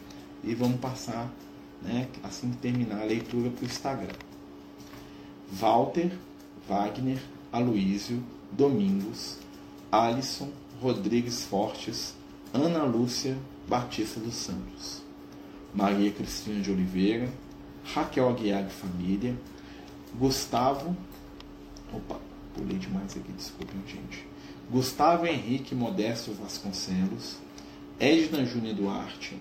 e 0.45 0.55
vamos 0.55 0.81
passar, 0.81 1.31
né, 1.83 2.09
assim 2.23 2.51
que 2.51 2.57
terminar 2.59 3.03
a 3.03 3.05
leitura 3.05 3.51
para 3.51 3.63
o 3.63 3.67
Instagram. 3.67 4.15
Walter, 5.53 6.11
Wagner, 6.69 7.19
Aloísio, 7.53 8.23
Domingos, 8.53 9.39
Alisson, 9.91 10.51
Rodrigues 10.81 11.45
Fortes, 11.45 12.15
Ana 12.53 12.85
Lúcia, 12.85 13.37
Batista 13.71 14.19
dos 14.19 14.35
Santos, 14.35 15.01
Maria 15.73 16.11
Cristina 16.11 16.61
de 16.61 16.73
Oliveira, 16.73 17.29
Raquel 17.95 18.29
Aguiar 18.29 18.65
de 18.65 18.73
Família, 18.73 19.33
Gustavo, 20.19 20.97
opa, 21.93 22.19
pulei 22.53 22.79
demais 22.79 23.17
aqui, 23.17 23.31
desculpem 23.31 23.81
gente, 23.87 24.27
Gustavo 24.69 25.25
Henrique 25.25 25.73
Modesto 25.73 26.33
Vasconcelos, 26.33 27.37
Edna 28.01 28.45
Júnior 28.45 28.75
Duarte, 28.75 29.41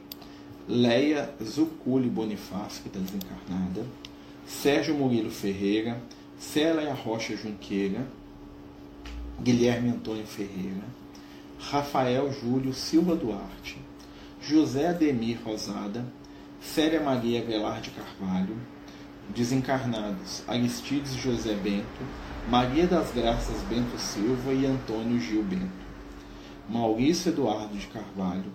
Leia 0.67 1.33
Zuculi 1.43 2.07
Bonifácio, 2.07 2.83
que 2.83 2.89
está 2.89 2.99
desencarnada, 2.99 3.83
Sérgio 4.45 4.93
Murilo 4.93 5.31
Ferreira, 5.31 5.99
Célia 6.39 6.93
Rocha 6.93 7.35
Junqueira, 7.35 8.07
Guilherme 9.41 9.89
Antônio 9.89 10.27
Ferreira, 10.27 10.83
Rafael 11.59 12.31
Júlio 12.31 12.75
Silva 12.75 13.15
Duarte, 13.15 13.88
José 14.41 14.87
Ademir 14.87 15.37
Rosada, 15.43 16.05
Célia 16.61 17.01
Maria 17.01 17.43
Velar 17.43 17.81
de 17.81 17.89
Carvalho, 17.91 18.55
desencarnados 19.35 20.43
Aristides 20.47 21.13
José 21.15 21.53
Bento, 21.55 21.85
Maria 22.49 22.87
das 22.87 23.11
Graças 23.11 23.61
Bento 23.63 23.97
Silva 23.97 24.53
e 24.53 24.65
Antônio 24.65 25.19
Gil 25.19 25.43
Bento, 25.43 25.69
Maurício 26.69 27.31
Eduardo 27.31 27.77
de 27.77 27.87
Carvalho, 27.87 28.51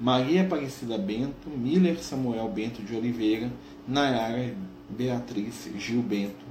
Maria 0.00 0.42
Aparecida 0.42 0.98
Bento, 0.98 1.48
Miller 1.48 1.98
Samuel 2.02 2.48
Bento 2.48 2.82
de 2.82 2.94
Oliveira, 2.94 3.50
Nayara 3.86 4.54
Beatriz 4.90 5.70
Gil 5.76 6.02
Bento 6.02 6.44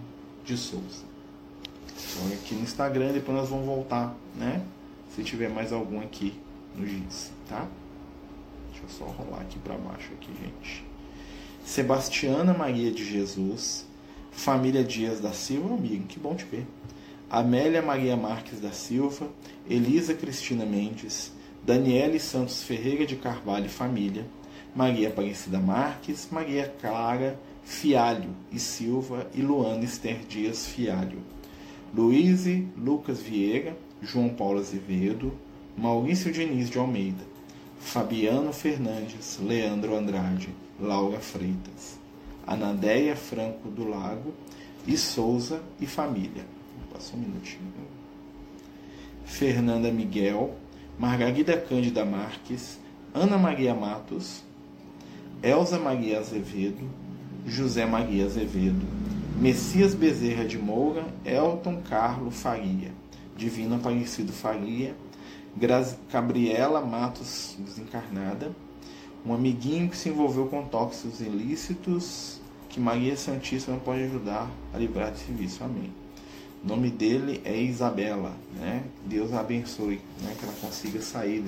de 0.46 0.58
Souza. 0.58 1.06
Olha 2.26 2.36
aqui 2.36 2.56
no 2.56 2.62
Instagram, 2.62 3.12
depois 3.12 3.38
nós 3.38 3.50
vamos 3.50 3.66
voltar, 3.66 4.16
né? 4.36 4.62
Se 5.14 5.24
tiver 5.24 5.50
mais 5.50 5.72
algum 5.72 6.00
aqui 6.00 6.34
no 6.76 6.86
GIS, 6.86 7.32
tá? 7.48 7.68
Deixa 8.78 8.84
eu 8.84 8.90
só 8.90 9.06
rolar 9.06 9.42
aqui 9.42 9.58
para 9.60 9.76
baixo 9.76 10.12
aqui, 10.14 10.32
gente. 10.40 10.86
Sebastiana 11.66 12.54
Maria 12.54 12.92
de 12.92 13.04
Jesus, 13.04 13.88
família 14.32 14.84
Dias 14.84 15.20
da 15.20 15.34
Silva, 15.34 15.74
amigo, 15.74 16.06
que 16.06 16.20
bom 16.20 16.36
te 16.36 16.46
ver. 16.46 16.66
Amélia 17.30 17.82
Maria 17.82 18.16
Marques 18.16 18.60
da 18.62 18.72
Silva, 18.72 19.28
Elisa 19.68 20.14
Cristina 20.14 20.66
Mendes, 20.66 21.32
Daniele 21.66 22.20
Santos 22.20 22.62
Ferreira 22.62 23.06
de 23.06 23.16
Carvalho 23.16 23.66
e 23.66 23.70
família, 23.70 24.26
Maria 24.76 25.10
Aparecida 25.10 25.60
Marques, 25.60 26.28
Maria 26.32 26.72
Clara 26.80 27.40
Fialho 27.64 28.30
e 28.52 28.60
Silva 28.60 29.28
e 29.34 29.42
Luana 29.42 29.84
Esther 29.84 30.20
Dias 30.30 30.68
Fialho. 30.68 31.20
Luiz 31.94 32.46
Lucas 32.78 33.20
Vieira, 33.20 33.76
João 34.02 34.30
Paulo 34.30 34.60
Azevedo, 34.60 35.34
Maurício 35.76 36.32
Diniz 36.32 36.70
de 36.70 36.78
Almeida, 36.78 37.24
Fabiano 37.80 38.52
Fernandes, 38.52 39.40
Leandro 39.42 39.96
Andrade, 39.96 40.50
Laura 40.80 41.20
Freitas, 41.20 41.98
Anadeia 42.46 43.16
Franco 43.16 43.70
do 43.70 43.88
Lago 43.88 44.34
e 44.86 44.98
Souza 44.98 45.62
e 45.80 45.86
família. 45.86 46.46
Passou 46.92 47.18
um 47.18 47.22
minutinho. 47.22 47.74
Fernanda 49.26 49.92
Miguel, 49.92 50.56
Margarida 50.98 51.58
Cândida 51.58 52.04
Marques, 52.06 52.80
Ana 53.14 53.38
Maria 53.38 53.76
Matos, 53.76 54.42
Elza 55.44 55.78
Maria 55.78 56.20
Azevedo, 56.20 56.90
José 57.46 57.86
Maria 57.86 58.26
Azevedo, 58.26 58.86
Messias 59.40 59.94
Bezerra 59.94 60.46
de 60.46 60.58
Moura, 60.58 61.06
Elton 61.24 61.82
Carlo 61.82 62.32
Faria, 62.32 62.92
Divino 63.38 63.76
Aparecido 63.76 64.34
Faria, 64.34 64.96
Gabriela 66.12 66.82
Matos 66.82 67.56
desencarnada, 67.60 68.52
um 69.26 69.34
amiguinho 69.34 69.90
que 69.90 69.98
se 69.98 70.10
envolveu 70.10 70.48
com 70.48 70.64
tóxicos 70.66 71.22
ilícitos, 71.22 72.40
que 72.70 72.80
Maria 72.80 73.16
Santíssima 73.16 73.78
pode 73.78 74.04
ajudar 74.04 74.50
a 74.74 74.78
livrar 74.78 75.12
desse 75.12 75.32
vício. 75.32 75.64
Amém. 75.64 75.92
O 76.64 76.68
nome 76.68 76.90
dele 76.90 77.42
é 77.46 77.56
Isabela, 77.56 78.34
né? 78.56 78.84
Deus 79.06 79.32
a 79.34 79.40
abençoe, 79.40 80.02
né? 80.22 80.36
Que 80.38 80.46
ela 80.46 80.54
consiga 80.60 81.02
sair 81.02 81.42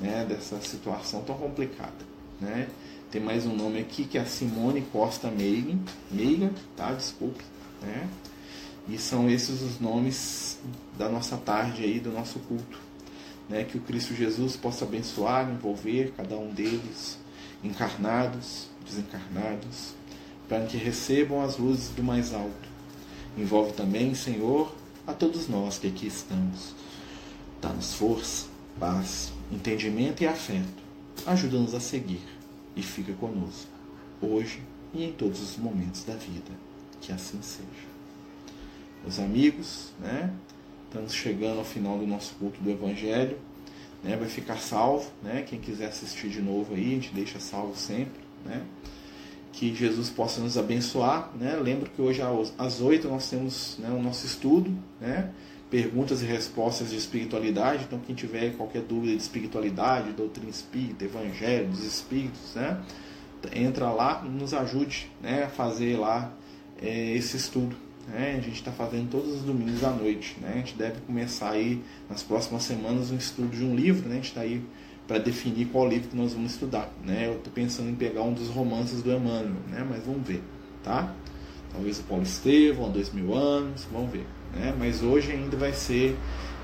né? 0.00 0.24
dessa 0.26 0.60
situação 0.60 1.22
tão 1.22 1.36
complicada, 1.36 2.04
né? 2.40 2.68
Tem 3.10 3.20
mais 3.20 3.44
um 3.44 3.54
nome 3.54 3.80
aqui 3.80 4.04
que 4.04 4.16
é 4.16 4.20
a 4.20 4.26
Simone 4.26 4.82
Costa 4.92 5.30
Meiga, 5.30 5.76
Meiga, 6.10 6.52
tá? 6.76 6.92
Desculpe, 6.92 7.44
né? 7.82 8.08
E 8.90 8.98
são 8.98 9.30
esses 9.30 9.62
os 9.62 9.78
nomes 9.78 10.58
da 10.98 11.08
nossa 11.08 11.36
tarde 11.36 11.84
aí, 11.84 12.00
do 12.00 12.10
nosso 12.10 12.40
culto. 12.40 12.78
Né? 13.48 13.62
Que 13.62 13.78
o 13.78 13.80
Cristo 13.80 14.14
Jesus 14.14 14.56
possa 14.56 14.84
abençoar, 14.84 15.48
envolver 15.48 16.12
cada 16.16 16.36
um 16.36 16.52
deles, 16.52 17.16
encarnados, 17.62 18.66
desencarnados, 18.84 19.94
para 20.48 20.66
que 20.66 20.76
recebam 20.76 21.40
as 21.40 21.56
luzes 21.56 21.90
do 21.90 22.02
mais 22.02 22.34
alto. 22.34 22.68
Envolve 23.38 23.72
também, 23.74 24.12
Senhor, 24.12 24.74
a 25.06 25.12
todos 25.12 25.48
nós 25.48 25.78
que 25.78 25.86
aqui 25.86 26.08
estamos. 26.08 26.74
Dá-nos 27.62 27.94
força, 27.94 28.46
paz, 28.80 29.32
entendimento 29.52 30.24
e 30.24 30.26
afeto. 30.26 30.82
Ajuda-nos 31.26 31.74
a 31.74 31.80
seguir 31.80 32.22
e 32.74 32.82
fica 32.82 33.12
conosco, 33.12 33.70
hoje 34.20 34.60
e 34.92 35.04
em 35.04 35.12
todos 35.12 35.40
os 35.40 35.56
momentos 35.56 36.02
da 36.02 36.14
vida. 36.14 36.50
Que 37.00 37.12
assim 37.12 37.40
seja. 37.40 37.99
Meus 39.02 39.18
amigos, 39.18 39.92
né? 39.98 40.30
Estamos 40.86 41.14
chegando 41.14 41.58
ao 41.58 41.64
final 41.64 41.96
do 41.96 42.06
nosso 42.06 42.34
culto 42.34 42.60
do 42.60 42.70
Evangelho. 42.70 43.38
Né? 44.04 44.14
Vai 44.16 44.28
ficar 44.28 44.58
salvo, 44.58 45.10
né? 45.22 45.42
Quem 45.48 45.58
quiser 45.58 45.86
assistir 45.86 46.28
de 46.28 46.42
novo 46.42 46.74
aí, 46.74 46.86
a 46.86 46.94
gente 46.94 47.14
deixa 47.14 47.40
salvo 47.40 47.74
sempre, 47.76 48.20
né? 48.44 48.62
Que 49.52 49.74
Jesus 49.74 50.10
possa 50.10 50.40
nos 50.42 50.58
abençoar, 50.58 51.30
né? 51.38 51.56
Lembro 51.56 51.88
que 51.88 52.00
hoje 52.02 52.20
às 52.58 52.80
oito 52.80 53.08
nós 53.08 53.28
temos 53.28 53.78
né, 53.78 53.88
o 53.90 54.02
nosso 54.02 54.26
estudo, 54.26 54.70
né? 55.00 55.30
perguntas 55.70 56.20
e 56.22 56.26
respostas 56.26 56.90
de 56.90 56.96
espiritualidade. 56.96 57.84
Então, 57.84 57.98
quem 58.00 58.14
tiver 58.14 58.54
qualquer 58.56 58.82
dúvida 58.82 59.16
de 59.16 59.22
espiritualidade, 59.22 60.12
doutrina 60.12 60.50
espírita, 60.50 61.04
evangelho 61.04 61.68
dos 61.68 61.84
espíritos, 61.84 62.54
né? 62.54 62.82
entra 63.54 63.90
lá, 63.90 64.22
nos 64.22 64.52
ajude 64.52 65.10
né? 65.22 65.44
a 65.44 65.48
fazer 65.48 65.96
lá 65.96 66.32
é, 66.82 67.14
esse 67.14 67.36
estudo. 67.36 67.76
Né? 68.12 68.36
A 68.38 68.40
gente 68.40 68.56
está 68.56 68.72
fazendo 68.72 69.10
todos 69.10 69.36
os 69.36 69.42
domingos 69.42 69.82
à 69.84 69.90
noite. 69.90 70.36
Né? 70.40 70.52
A 70.54 70.56
gente 70.58 70.74
deve 70.74 71.00
começar 71.00 71.50
aí 71.50 71.82
nas 72.08 72.22
próximas 72.22 72.62
semanas 72.62 73.10
um 73.10 73.16
estudo 73.16 73.48
de 73.48 73.64
um 73.64 73.74
livro. 73.74 74.08
Né? 74.08 74.14
A 74.14 74.16
gente 74.16 74.28
está 74.28 74.40
aí 74.40 74.62
para 75.06 75.18
definir 75.18 75.66
qual 75.66 75.88
livro 75.88 76.08
que 76.08 76.16
nós 76.16 76.32
vamos 76.32 76.52
estudar. 76.52 76.92
Né? 77.04 77.26
Eu 77.26 77.36
estou 77.36 77.52
pensando 77.52 77.90
em 77.90 77.94
pegar 77.94 78.22
um 78.22 78.32
dos 78.32 78.48
romances 78.48 79.02
do 79.02 79.10
Emmanuel, 79.10 79.54
né? 79.68 79.86
mas 79.88 80.04
vamos 80.04 80.26
ver. 80.26 80.42
Tá? 80.82 81.14
Talvez 81.72 81.98
o 81.98 82.02
Paulo 82.02 82.24
Estevão, 82.24 82.86
há 82.86 82.88
dois 82.88 83.12
mil 83.12 83.34
anos, 83.34 83.86
vamos 83.92 84.10
ver 84.10 84.26
né? 84.54 84.74
mas 84.78 85.02
hoje 85.02 85.32
ainda 85.32 85.56
vai 85.56 85.72
ser 85.72 86.16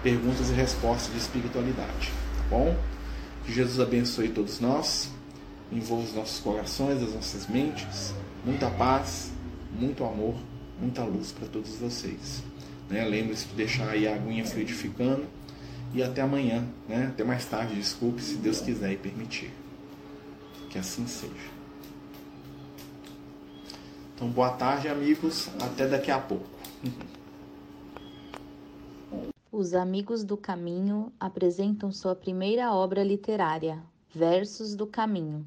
perguntas 0.02 0.50
e 0.50 0.52
respostas 0.52 1.12
de 1.12 1.18
espiritualidade. 1.18 2.10
Tá 2.36 2.44
bom? 2.50 2.76
Que 3.44 3.52
Jesus 3.52 3.80
abençoe 3.80 4.28
todos 4.28 4.60
nós, 4.60 5.10
envolva 5.70 6.04
os 6.04 6.14
nossos 6.14 6.40
corações, 6.40 7.02
as 7.02 7.14
nossas 7.14 7.46
mentes, 7.48 8.14
muita 8.44 8.68
paz, 8.70 9.32
muito 9.78 10.04
amor, 10.04 10.34
muita 10.80 11.04
luz 11.04 11.32
para 11.32 11.48
todos 11.48 11.76
vocês. 11.76 12.42
Né? 12.88 13.04
Lembre-se 13.04 13.46
de 13.48 13.54
deixar 13.54 13.90
aí 13.90 14.06
a 14.06 14.14
aguinha 14.14 14.44
fluidificando 14.44 15.24
e 15.94 16.02
até 16.02 16.22
amanhã, 16.22 16.64
né? 16.88 17.06
até 17.06 17.24
mais 17.24 17.44
tarde, 17.46 17.74
desculpe, 17.74 18.22
se 18.22 18.36
Deus 18.36 18.60
quiser 18.60 18.92
e 18.92 18.96
permitir. 18.96 19.52
Que 20.70 20.78
assim 20.78 21.06
seja. 21.06 21.56
Então, 24.14 24.28
boa 24.28 24.50
tarde, 24.50 24.88
amigos. 24.88 25.48
Até 25.60 25.86
daqui 25.86 26.10
a 26.10 26.18
pouco. 26.18 26.48
Os 29.52 29.74
Amigos 29.74 30.22
do 30.22 30.36
Caminho 30.36 31.12
apresentam 31.18 31.90
sua 31.90 32.14
primeira 32.14 32.74
obra 32.74 33.02
literária, 33.02 33.82
Versos 34.14 34.74
do 34.74 34.86
Caminho, 34.86 35.46